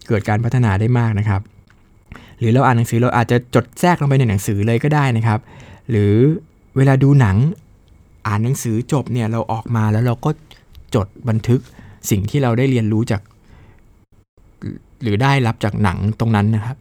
[0.08, 1.42] เกิดการพัฒนาได้มากนะครับ
[2.40, 5.40] หรือเราอ่านหนังสือเราอาจจะจดแทรกลงไปในหนังสือเลยก็ได้นะครับ
[5.90, 6.14] หรือ
[6.78, 7.38] เวลาดูหนัง
[8.28, 10.30] อ่านหนังสือจบเนี่ยเราออกมาแล้วเราก็
[10.96, 11.62] จดบันทึก
[12.10, 13.22] สิ่งที่เราได้เรียนรู้จาก
[15.04, 16.78] หรือได้รับจากหนังตรงนั้นนะครับ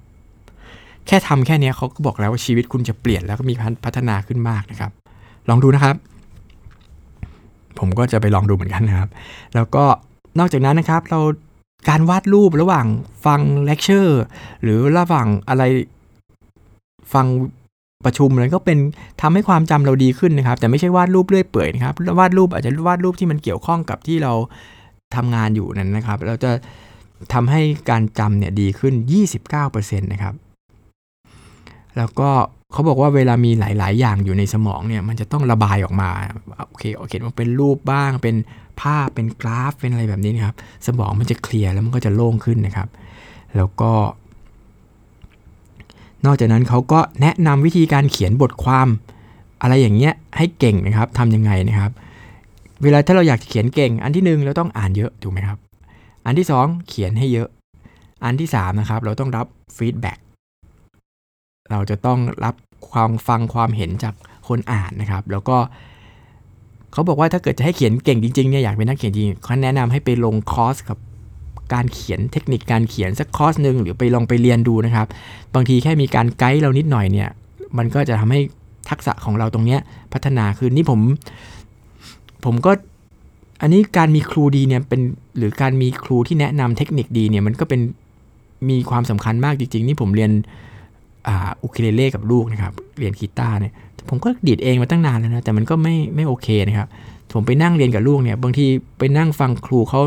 [1.09, 4.91] แค่ทำแค่นี้เขาก็บอกแล้วว่าชีวิตคุณจะเปลี่ยนแล้วก็มีพัฒนาขึ้นมากนะครับ
[5.49, 5.97] ลองดูนะครับ
[7.79, 9.09] ผมก็จะไปลองดูเหมือนกันนะครับ
[9.55, 9.85] แล้วก็
[10.39, 11.21] นอกจากนั้นนะครับ เรา
[11.89, 12.87] การวาดรูประหว่าง
[13.27, 14.23] ฟังเลคเชอร์
[14.63, 15.63] หรือระหว่างอะไร
[17.13, 17.27] ฟัง
[18.05, 18.79] ประชุมอะไรก็เป็น
[19.23, 24.33] ทำให้ความจำเราดีขึ้นนะครับ แต่ไม่ใช่วาดรูปเรื่อยเปื่อยนะครับวาดรูปอาจจะวาดรูปที่มันเกี่ยวข้องกับที่เรา
[25.17, 26.51] ทำงานอยู่นั้นนะครับ เราจะ
[27.33, 28.95] ทำให้การจำเนี่ยดีขึ้น
[29.49, 30.35] 29%นะครับ
[31.97, 32.31] แล้วก็
[32.73, 36.11] เขาบอกว่าเวลามีหลาย ๆ อย่างอยู่ในสมองเนี่ยมันจะต้องระบายออกมา
[36.69, 38.37] โอเคโอเคมันเป็นรูปบ้าง เป็น
[38.81, 42.89] ภาพเป็นกราฟเป็นอะไรแบบนี้นะครับ สมองมันจะเคลียร์แล้วมันก็จะโล่งขึ้นนะครับ
[43.57, 43.93] แล้วก็
[46.27, 48.89] นอกจากนั้นเขาก็แนะนำวิธีการเขียนบทความ
[49.63, 51.93] อะไรอย่างเงี้ยให้เก่งนะครับทำยังไงนะครับ
[52.83, 55.59] เวลาถ้าเราอยากเขียนเก่ง อันที่1เราต้องอ่านเยอะถูกไหมครับ
[56.27, 57.49] อันที่2เขียนให้เยอะ
[58.25, 60.19] อันที่3นะครับเราต้องรับ feedback
[61.71, 62.55] เราจะต้องรับ
[62.91, 64.15] ความฟังความเห็นจาก
[64.49, 65.57] คนอ่านนะครับ แล้วก็
[66.93, 70.99] เขาบอกว่าถ้าเกิดจะให้เขียนเก่งจริงๆเนี่ยอยากเป็นนักเขียนจริงเขาแนะนำให้ไปลงคอร์สกับ
[71.73, 75.07] การเขียนเทคนิคการเขียนสักคอร์สหนึ่งหรือไปลองไปเรียนดูนะครับ
[75.55, 77.29] บางทีแค่มีการไกด์เรานิดหน่อยเนี่ย
[77.79, 78.41] มันก็จะทำให้
[78.91, 79.81] ทักษะของเราตรงเนี้ย
[80.13, 81.01] พัฒนาขึ้นนี่ผม
[82.45, 82.73] ผมก็
[83.61, 85.01] อันนี้การมีครูดีเนี่ยเป็น
[85.39, 87.81] หรือการมีครูที่แนะนำเทคนิคดีเนี่ยมันก็เป็น
[88.69, 90.33] มีความสำคัญมากจริงๆ นี่ผมเรียน
[91.63, 93.73] อูคูเลเล่กับลูกนะครับเรียนกีตาร์เนี่ย
[94.09, 96.89] ผมก็ดีดเองมาตั้งนานแล้วนะแต่มันก็ไม่ไม่โอเคนะครับ
[97.33, 98.67] ผมไปนั่งเรียนกับลูกเนี่ยบางที
[98.99, 100.01] ไปนั่งฟังครูเขา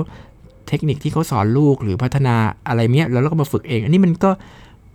[0.68, 2.36] เทคนิคที่เขาสอนลูกหรือพัฒนา
[2.68, 4.32] อะไรเนี้ยแล้วเราก็มาฝึกเอง อันนี้มันก็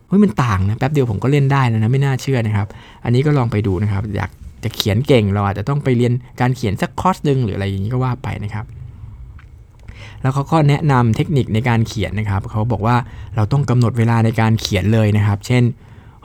[0.08, 2.66] เฮ้ยมันต่างนะแป๊บเดียวผมก็เล่นได้แล้วนะไม่น่าเชื่อนะครับ
[3.04, 4.30] อันนี้ก็ลองไปดูนะครับ อยาก
[4.64, 8.66] จะเขียนเก่งเราอาจจะต้องไปเรียนการเขียนสักคอร์สหนึ่งหรืออะไรอย่างนี้ก็ว่าไปนะครับ
[10.22, 12.96] แล้วเขาก็แนะนำเทคนิคในการเขียนนะครับเขาบอกว่า
[13.36, 15.62] เราต้องกำหนดเวลาในการเขียนเลยนะครับ เช่น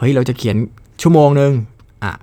[0.02, 0.58] เฮ้ยเราจะเขียน
[1.02, 1.52] ชั่วโมงหนึ่ง
[2.04, 2.14] อะ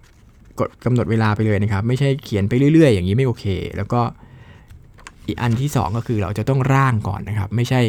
[0.58, 3.44] กดกำหนดเวลาไปเลยนะครับ ไม่ใช่เขียนไปเรื่อย ๆ อย่างนี้ไม่โอเค
[3.76, 4.00] แล้วก็
[5.26, 7.80] อีกอันที่ 2 ก็คือเราจะต้องร่างก่อนนะครับ ไม่ใช่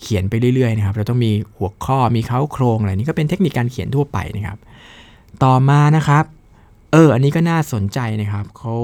[0.00, 4.58] เขียนไปเรื่อยๆนะครับ เราต้องมีหัวข้อมีเค้าโครงอะไรนี่ก็เป็นเทคนิคการเขียนทั่วไปนะครับ
[5.44, 6.24] ต่อมานะครับ
[6.92, 8.76] เออ อันนี้ก็น่าสนใจนะครับเขา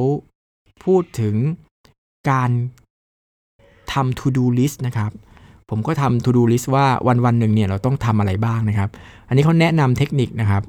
[0.84, 1.34] พูดถึง
[2.30, 2.50] การ
[3.92, 5.10] ทำ to do list นะครับ
[5.70, 8.88] ผมก็ทำ to do list ว่าวันวันหนึ่งเนี่ยเราต้องทำอะไรบ้างนะครับ
[9.28, 10.62] อันนี้เขาแนะนำเทคนิคนะครับ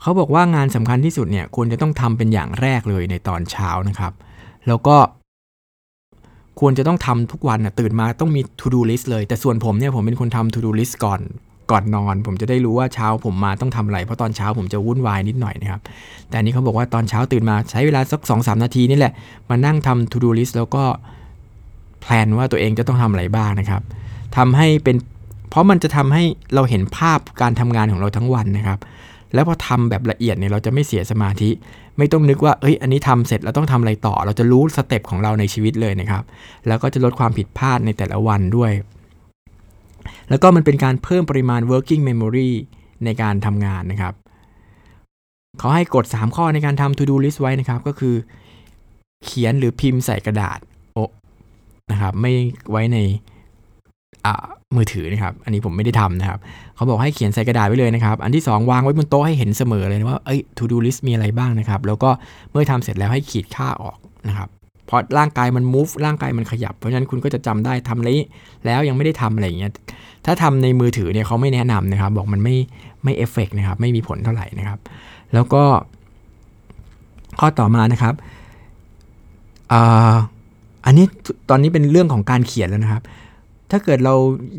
[0.00, 4.12] เขาบอกว่างานสำคัญที่สุดเนี่ยควรจะต้องทำเป็นอย่างแรกเลยในตอนเช้านะครับ
[4.68, 4.96] แล้วก็
[6.60, 11.20] ควรจะต้องทำทุกวันนะตื่นมาต้องมี to do list เลย แต่ส่วนผมเนี่ยผมเป็นคนทำ to do list ก่อน
[11.70, 15.80] ก่อนนอน ผมจะได้รู้ว่าเช้าผมมาต้องทำอะไรเพราะตอนเช้าผมจะวุ่นวายนิดหน่อยนะครับ
[16.28, 19.12] แต่อันนี้เขาบอกว่าตอนเช้าตื่นมาใช้เวลาสัก2อสนาทีนี่แหละ
[19.50, 20.84] มานั่งทำ to do list แล้วก็
[22.00, 23.82] แพลนว่าตัวเองจะต้องทำอะไรบ้างนะครับ
[24.36, 24.96] ทำให้เป็น
[25.50, 26.24] เพราะมันจะทำให้
[26.54, 28.78] เราเห็นภาพการทำงานของเราทั้งวันนะครับ
[29.34, 31.50] แล้วพอทำแบบละเอียดเนี่ยเราจะไม่เสียสมาธิ
[31.98, 36.22] ไม่ต้องนึกว่าเอ้ยอันนี้ทำเสร็จเราต้องทำอะไรต่อ เราจะรู้สเต็ปของเราในชีวิตเลยนะครับ
[36.66, 38.72] แล้วก็จะลดความผิดพลาดในแต่ละวันด้วย
[40.30, 42.50] แล้วก็มันเป็นการเพิ่มปริมาณ working memory
[43.04, 44.14] ในการทำงานนะครับ
[45.58, 48.14] เขาให้กด 3 ข้อในการทำ to do list ไว้นะครับ ก็คือ
[49.24, 50.58] เขียนหรือพิมพ์ใส่กระดาษ
[51.92, 52.32] นะครับ ไม่
[52.70, 52.98] ไว้ใน
[54.76, 56.38] มือถือนะครับ อันนี้ผมไม่ได้ทำนะครับ
[56.76, 62.10] เขาบอกให้เขียนใส่กระดาษไว้เลยนะครับ อันที่ 2 วางไว้บนโต๊ะให้เห็นเสมอเลยว่าเอ้ย to do list มีอะไรบ้างนะครับ แล้วก็
[62.50, 64.48] เมื่อทำเสร็จแล้วให้ขีดค่าออกนะครับ
[64.86, 68.08] เพราะร่างกายมัน move ร่างกายมันขยับ เพราะฉะนั้นคุณก็จะจำได้ทำอะไร
[68.66, 69.72] แล้วยังไม่ได้ทำอะไรอย่างเงี้ย
[70.26, 72.56] ถ้าทำในมือถือเนี่ยเขาไม่แนะนำนะครับ บอกมันไม่
[73.04, 74.78] ไม่เอฟเฟกนะครับ ไม่มีผลเท่าไหร่นะครับ
[75.34, 75.62] แล้วก็
[77.40, 78.14] ข้อต่อมานะครับ
[79.72, 79.80] อั
[80.86, 81.06] อันนี้
[81.50, 83.02] ตอนนี้เป็นเรื่องของการเขียนแล้วนะครับ
[83.70, 84.14] ถ้าเกิดเรา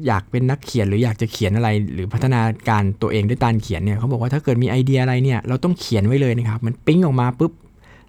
[0.08, 7.52] อยากเป็นนักเขียนหรืออยากจะเขียนอะไร หรือพัฒนาการตัวเองด้วยการเขียนเนี่ยเขาบอกว่าถ้าเกิดมีไอเดียอะไรเนี่ยเราต้องเขียนไว้เลยนะครับ มันปิ้งออกมาปุ๊บ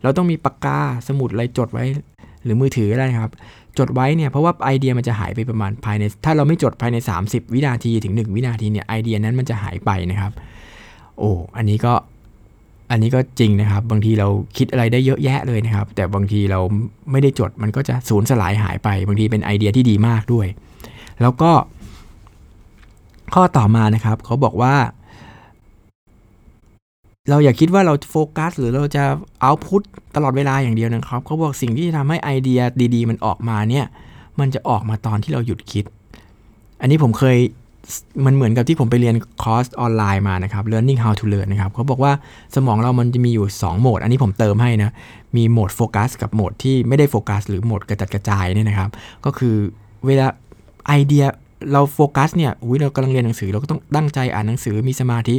[0.02, 1.84] เราต้องมีปากกาสมุดอะไรจดไว้
[2.44, 3.32] หรือมือถือก็ได้ครับ
[3.78, 6.96] จดไว้เนี่ยเพราะว่าไอเดียมันจะหายไปประมาณภายใน ถ้าเราไม่จดภายใน
[7.26, 10.32] 30 วินาทีถึง 1 วินาทีเนี่ยไอเดียนั้นมันจะหายไปนะครับ
[11.18, 11.92] โอ้อันนี้ก็
[12.90, 16.60] อันนี้ก็จริงนะครับ บางทีเราคิดอะไรได้เยอะแยะเลยนะครับ แต่บางทีเรา
[17.10, 20.46] ไม่ได้จดมันก็จะสูญสลายหายไป บางทีเป็นไอเดียที่ดีมากด้วย
[21.22, 21.50] แล้วก็
[23.34, 24.74] ข้อต่อมานะครับ เขาบอกว่า
[27.28, 29.04] เราอย่าคิดว่าเราโฟกัส หรือเราจะ
[29.40, 29.82] เอาพุท
[30.16, 32.60] ตลอดเวลาอย่างเดียวนะครับเขาบอกสิ่งที่จะทำให้ไอเดีย
[32.94, 33.86] ดี ๆ มันออกมาเนี่ย
[34.40, 35.84] มันจะออกมาตอนที่เราหยุดคิด
[36.80, 37.38] อันนี้ผมเคย
[38.26, 42.12] มันเหมือนกับที่ผมไปเรียนคอร์สออนไลน์มานะครับ learning how to learn นะครับเขาบอกว่า
[42.54, 44.92] สมองเรามันจะมีอยู่ 2 โหมด อันนี้ผมเติมให้นะ
[45.36, 48.90] มีโหมดโฟกัสกับโหมดที่ไม่ได้โฟกัสหรือโหมดกระจัดกระจายเนี่ยนะครับ
[49.24, 49.54] ก็คือ
[50.06, 50.26] เวลา
[50.88, 51.24] ไอเดีย
[51.72, 55.36] เราโฟกัสเนี่ยอุ้ยเรากำลังเรียนหนังสือเราก็ต้องตั้งใจอ่านหนังสือมีสมาธิ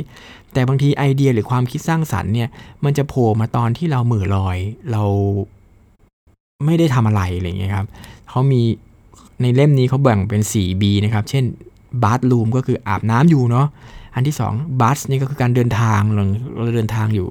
[0.53, 2.49] แต่บางทีไอเดียหรือความคิดสร้างสรรค์เนี่ย
[2.85, 4.57] มันจะโผล่มาตอนที่เราเหม่อลอย
[4.91, 5.03] เรา
[6.65, 7.87] ไม่ได้ทำอะไรอะไรเงี้ยครับ
[8.29, 8.61] เขามี
[9.41, 11.45] ในเล่มนี้เขาแบ่งเป็น 4B นะครับ เช่น
[12.03, 13.67] บาร์ลูมก็คืออาบน้ำอยู่เนาะ
[14.15, 17.27] อันที่2บัสนี่ก็คือการเดินทางเราเดินทางอยู่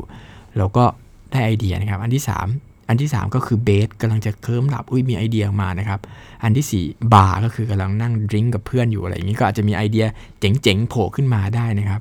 [0.58, 0.84] เราก็
[1.30, 6.00] ได้ไอเดียนะครับ อันที่ 3 อันที่ 3 ก็คือเบสกำลังจะเคลิ้มหลับอุ้ยมีไอเดียมานะครับ
[6.42, 10.04] อันที่4บาร์ก็คือกำลังนั่งดื่มกับเพื่อนอยู่อะไรอย่างนี้ก็อาจจะมีไอเดีย
[10.40, 12.00] เจ๋งๆโผล่ขึ้นมาได้นะครับ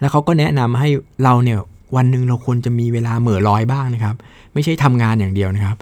[0.00, 0.88] แล้วเขาก็แนะนำให้
[1.24, 1.58] เราเนี่ย
[1.96, 4.16] วันหนึ่งเราควรจะมีเวลาเหม่อลอยบ้างนะครับ
[4.54, 5.76] ไม่ใช่ทำงานอย่างเดียวนะครับ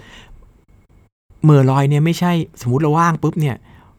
[1.43, 3.57] เหม่อลอยเนี่ยไม่ใช่สมมติเราว่างปุ๊บเนี่ย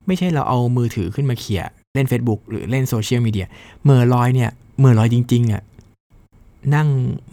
[0.07, 3.47] ไม่ใช่เราเอามือถือขึ้นมาเขี่ยเล่น Facebook หรือเล่นโซเชียลมีเดีย
[3.83, 5.61] เหม่อลอยเนี่ยเหม่อลอยจริงๆอะ
[6.75, 6.87] นั่ง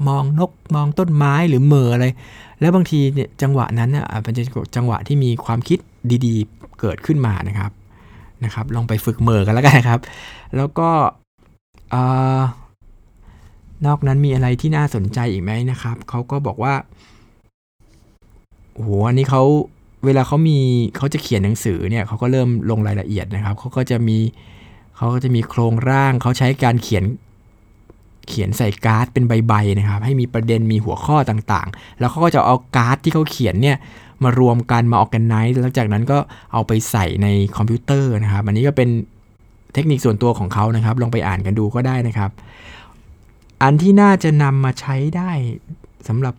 [0.08, 2.06] มองนกมองต้นไม้หรือเมออะไร
[2.60, 4.42] แล้วบางทีเนี่ยจังหวะนั้นอะมันจะ
[4.76, 5.78] จังหวะที่มีความคิด
[6.26, 7.72] ดีๆ เกิดขึ้นมานะครับ
[8.44, 10.00] นะครับ ลองไปฝึกเมื่อกันแล้วกันนะครับ
[10.56, 10.90] แล้วก็
[13.86, 16.74] นอกนั้นมีอะไรที่น่าสนใจอีกไหมนะครับเขาก็บอกว่า
[18.72, 19.42] โอ้โหอันนี้เขา
[20.04, 20.58] เวลาเขามี
[20.96, 24.18] เขาจะเขียนหนังสือเนี่ยเขาก็เริ่มลงรายละเอียดนะครับเขาก็จะมี
[24.96, 27.04] เขาก็จะมีโครงร่างเขาใช้การเขียน
[28.28, 33.76] เขียนใส่การ์ดเป็นใบๆนะครับ ให้มีประเด็นมีหัวข้อต่างๆ แล้วเขาก็จะเอาการ์ดที่เขาเขียนเนี่ย
[34.24, 36.18] มารวมกันมา organize แล้วจากนั้นก็
[36.52, 38.88] เอาไปใส่ในคอมพิวเตอร์นะครับ อันนี้ก็เป็น
[39.74, 42.30] เทคนิคส่วนตัวของเขานะครับ ลองไปอ่านกันดูก็ได้นะครับ
[43.62, 45.30] อันที่น่าจะนำมาใช้ได้
[46.08, 46.34] สำหรับ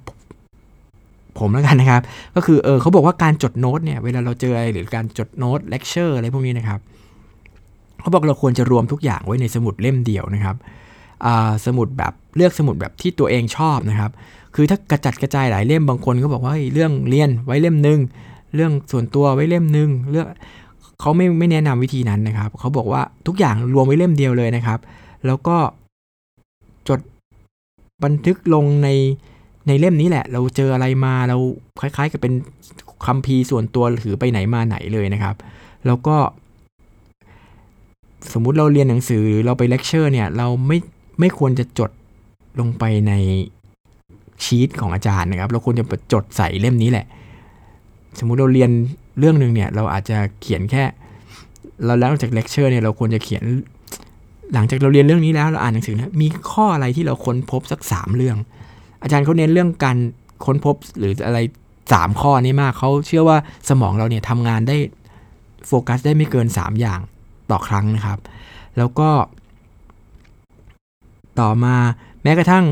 [1.40, 2.02] ผมแล้วกันนะครับ
[2.36, 6.80] ก็คือเออเขาบอกว่าการจดโน้ตเนี่ยเวลาเราเจออะไรหรือการจดโน้ตเลคเชอร์อะไรพวกนี้นะครับ
[8.02, 10.56] เขาบอกเราควรจะรวมทุกอย่างไว้ในสมุดเล่มเดียวนะครับ
[11.66, 14.12] สมุดแบบเลือกสมุดแบบที่ตัวเองชอบนะครับ
[14.56, 18.00] คือถ้ากระจัดกระจายหลายเล่มบางคนก็บอกว่าเรื่องเรียนไว้เล่มหนึ่ง
[18.56, 20.28] เรื่องส่วนตัวไว้เล่มหนึ่งเรื่อง
[21.00, 24.80] เขาไม่ไม่แนะนำวิธีนั้นนะครับ เขาบอกว่าทุกอย่างรวมไว้เล่มเดียวเลยนะครับ
[25.26, 25.58] แล้วก็
[26.90, 27.00] จด
[28.04, 28.90] บันทึกลงใน
[29.68, 31.38] ในเล่มนี้แหละ เราเจออะไรมาเรา
[31.80, 32.34] คล้ายๆ กับเป็น
[33.06, 35.36] คัมภีร์ส่วนตัวถือไปไหนมาไหนเลยนะครับ
[35.86, 36.16] แล้วก็
[38.34, 40.78] สมมุติเราเรียนหนังสือหรือเราไปเลคเชอร์เนี่ย เราไม่
[41.20, 41.92] ไม่ควรจะจด
[42.60, 43.14] ลงไปใน
[44.44, 47.06] ชีตของอาจารย์นะครับ เราควรจะจดใส่เล่มนี้แหละ
[48.20, 48.70] สมมุติเราเรียน
[49.20, 50.84] เรื่องหนึ่งเนี่ย เราอาจจะเขียนแค่
[51.86, 53.44] เราแล้วจากเลคเชอร์เนี่ยเราควรจะเขียน
[54.54, 58.38] หลังจากเราเรียนเรื่องนี้แล้วเราอ่านหนังสือนะมีข้ออะไรที่เราค้นพบสักสามเรื่อง
[59.06, 59.98] อาจารย์เขาเน้นเรื่องการ
[60.46, 61.40] ค้นพบหรืออะไร
[61.94, 63.38] สามข้อนี้มากเขาเชื่อว่า
[63.70, 64.78] สมองเราเนี่ยทำงานได้
[65.68, 67.00] โฟกัสได้ไม่เกิน 3 อย่าง
[67.52, 68.20] ต่อครั้งนะครับ
[68.78, 69.10] แล้วก็
[71.40, 71.76] ต่อมา
[72.24, 72.66] แม้กระทั่ง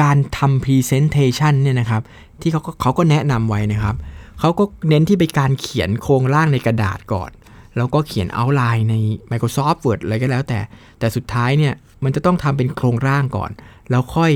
[0.00, 2.02] การทำ Presentation เนี่ยนะครับ
[2.40, 3.96] ที่เขาเขาก็แนะนำไว้นะครับ
[4.40, 7.30] เขาก็เน้นที่ไปการเขียนโครงร่างในกระดาษก่อน
[7.76, 8.94] แล้วก็เขียนเอาไลน์ใน
[9.30, 10.58] Microsoft Word อะไรก็แล้วแต่
[10.98, 11.74] แต่สุดท้ายเนี่ย
[12.04, 13.50] มันจะต้องทำเป็นโครงร่างก่อน
[13.90, 14.32] แล้วค่อย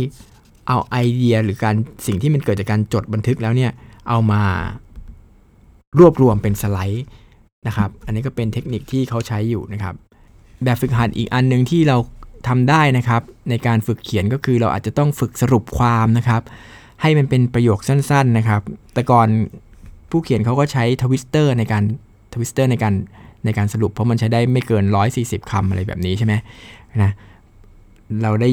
[0.68, 1.74] เอาไอเดียหรือการ
[2.06, 3.70] สิ่งที่มันเกิดจากการจดบันทึกแล้วเนี่ย
[4.08, 4.42] เอามา
[5.98, 7.06] รวบรวมเป็นสไลด์
[7.66, 9.94] นะครับ อันนี้ก็เป็นเทคนิคที่เขาใช้อยู่นะครับ
[10.64, 11.96] แบบฝึกหัดอีกอันหนึ่งที่เรา
[12.48, 16.42] ทำได้นะครับ ในการฝึกเขียนก็คือเราอาจจะต้องฝึกสรุปความนะครับ
[17.02, 18.62] ให้มันเป็นประโยคสั้น ๆนะครับ
[18.94, 19.28] แต่ก่อน
[20.10, 21.82] ผู้เขียนเขาก็ใช้ทวิสเตอร์ในการ
[22.34, 22.94] ทวิสเตอร์ในการ
[23.44, 24.84] ในการสรุปเพราะมันใช้ได้ไม่เกิน
[25.18, 26.34] 140คำอะไรแบบนี้ใช่ไหม
[27.02, 27.12] นะ
[28.22, 28.50] เราได้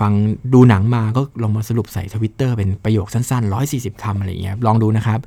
[0.00, 0.12] ฟัง
[0.52, 5.20] ดูหนังมาก็ลองมาสรุปใส่ทวิตเตอร์เป็นประโยคสั้นๆ 140คำอะไรอย่างเงี้ยลองดูนะครับ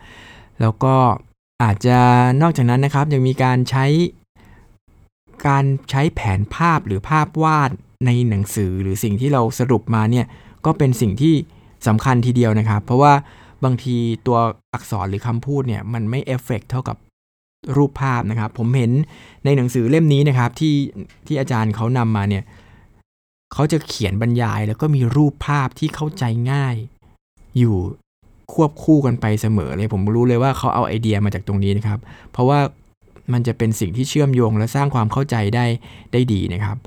[0.62, 0.96] แล้วก็
[1.64, 1.98] อาจจะ
[2.42, 3.86] นอกจากนั้นนะครับยังมีการใช้
[5.48, 7.72] การใช้แผนภาพหรือภาพวาด
[8.06, 10.26] ในหนังสือหรือสิ่งที่เราสรุปมาเนี่ย
[10.66, 11.34] ก็เป็นสิ่งที่
[11.88, 13.14] สำคัญทีเดียวนะครับ เพราะว่า
[13.64, 13.98] บางที
[14.28, 14.38] ตัว
[14.74, 16.98] อักษรหรือคำพูดเนี่ยมันไม่เอฟเฟกเท่ากับ
[17.78, 18.92] รูปภาพนะครับ ผมเห็น
[19.46, 20.76] ในหนังสือเล่มนี้นะครับที่
[21.28, 22.44] ที่อาจารย์เขานำมาเนี่ย
[23.54, 26.76] เขาจะเขียนบรรยายแล้วก็มีรูปภาพที่เข้าใจง่าย
[27.58, 27.76] อยู่
[28.54, 32.00] ควบคู่กันไปเสมอเลยผมรู้เลยว่าเขาเอาไอเดียมาจากตรงนี้นะครับ
[32.32, 32.60] เพราะว่า
[33.34, 35.66] มันจะเป็นสิ่งที่เชื่อมโยงและสร้างความเข้าใจได้
[36.14, 36.78] ได้ดีนะครับ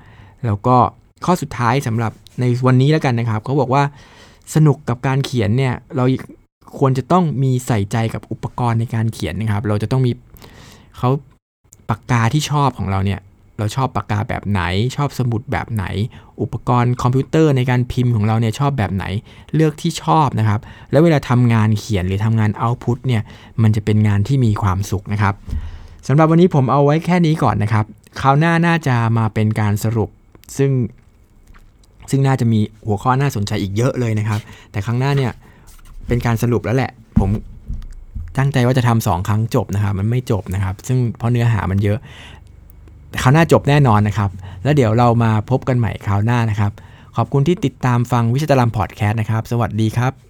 [0.47, 0.77] แล้วก็
[1.25, 3.83] ข้อสุดท้ายสำหรับในวันนี้แล้วกันนะครับเขาบอกว่า
[4.55, 6.05] สนุกกับการเขียนเนี่ยเรา
[6.79, 10.13] ควรจะต้องมีใส่ใจกับอุปกรณ์ในการเขียนนะครับ เราจะต้องมี
[10.99, 11.11] เขา
[11.89, 13.21] ปากกาที่ชอบของเราเนี่ย
[13.59, 14.61] เราชอบปากกาแบบไหน
[14.97, 15.85] ชอบสมุดแบบไหน
[16.43, 19.05] อุปกรณ์คอมพิวเตอร์ในการพิมพ์ของเราเนี่ยชอบแบบไหน
[19.55, 23.23] เลือกที่ชอบนะครับ แล้วเวลาทำงานเขียนหรือทำงานเอาพุตเนี่ย
[23.63, 25.35] มันจะเป็นงานที่มีความสุขนะครับ
[26.09, 27.85] สำหรับวันนี้ผมเอาไว้แค่นี้ก่อนนะครับ
[28.21, 30.11] คราวหน้าน่าจะมาเป็นการสรุป
[30.57, 30.71] ซึ่ง
[32.11, 34.41] ซึ่งน่าจะมีหัวข้อน่าสนใจอีกเยอะเลยนะครับ
[34.71, 35.33] แต่ครั้งหน้าเนี่ย
[36.09, 37.31] เป็นการสรุปแล้วแหละ ผม
[38.39, 41.99] ตั้งใจว่าจะทำสองครั้งจบนะครับ มันไม่จบนะครับ ซึ่งเพราะเนื้อหามันเยอะ
[43.23, 44.31] คราวหน้าจบแน่นอนนะครับ
[44.65, 46.73] แล้วเดี๋ยวเรามาพบกันใหม่คราวหน้านะครับ
[47.17, 50.28] ขอบคุณที่ติดตามฟังวิชาตารามพอดแคสต์นะครับ สวัสดีครับ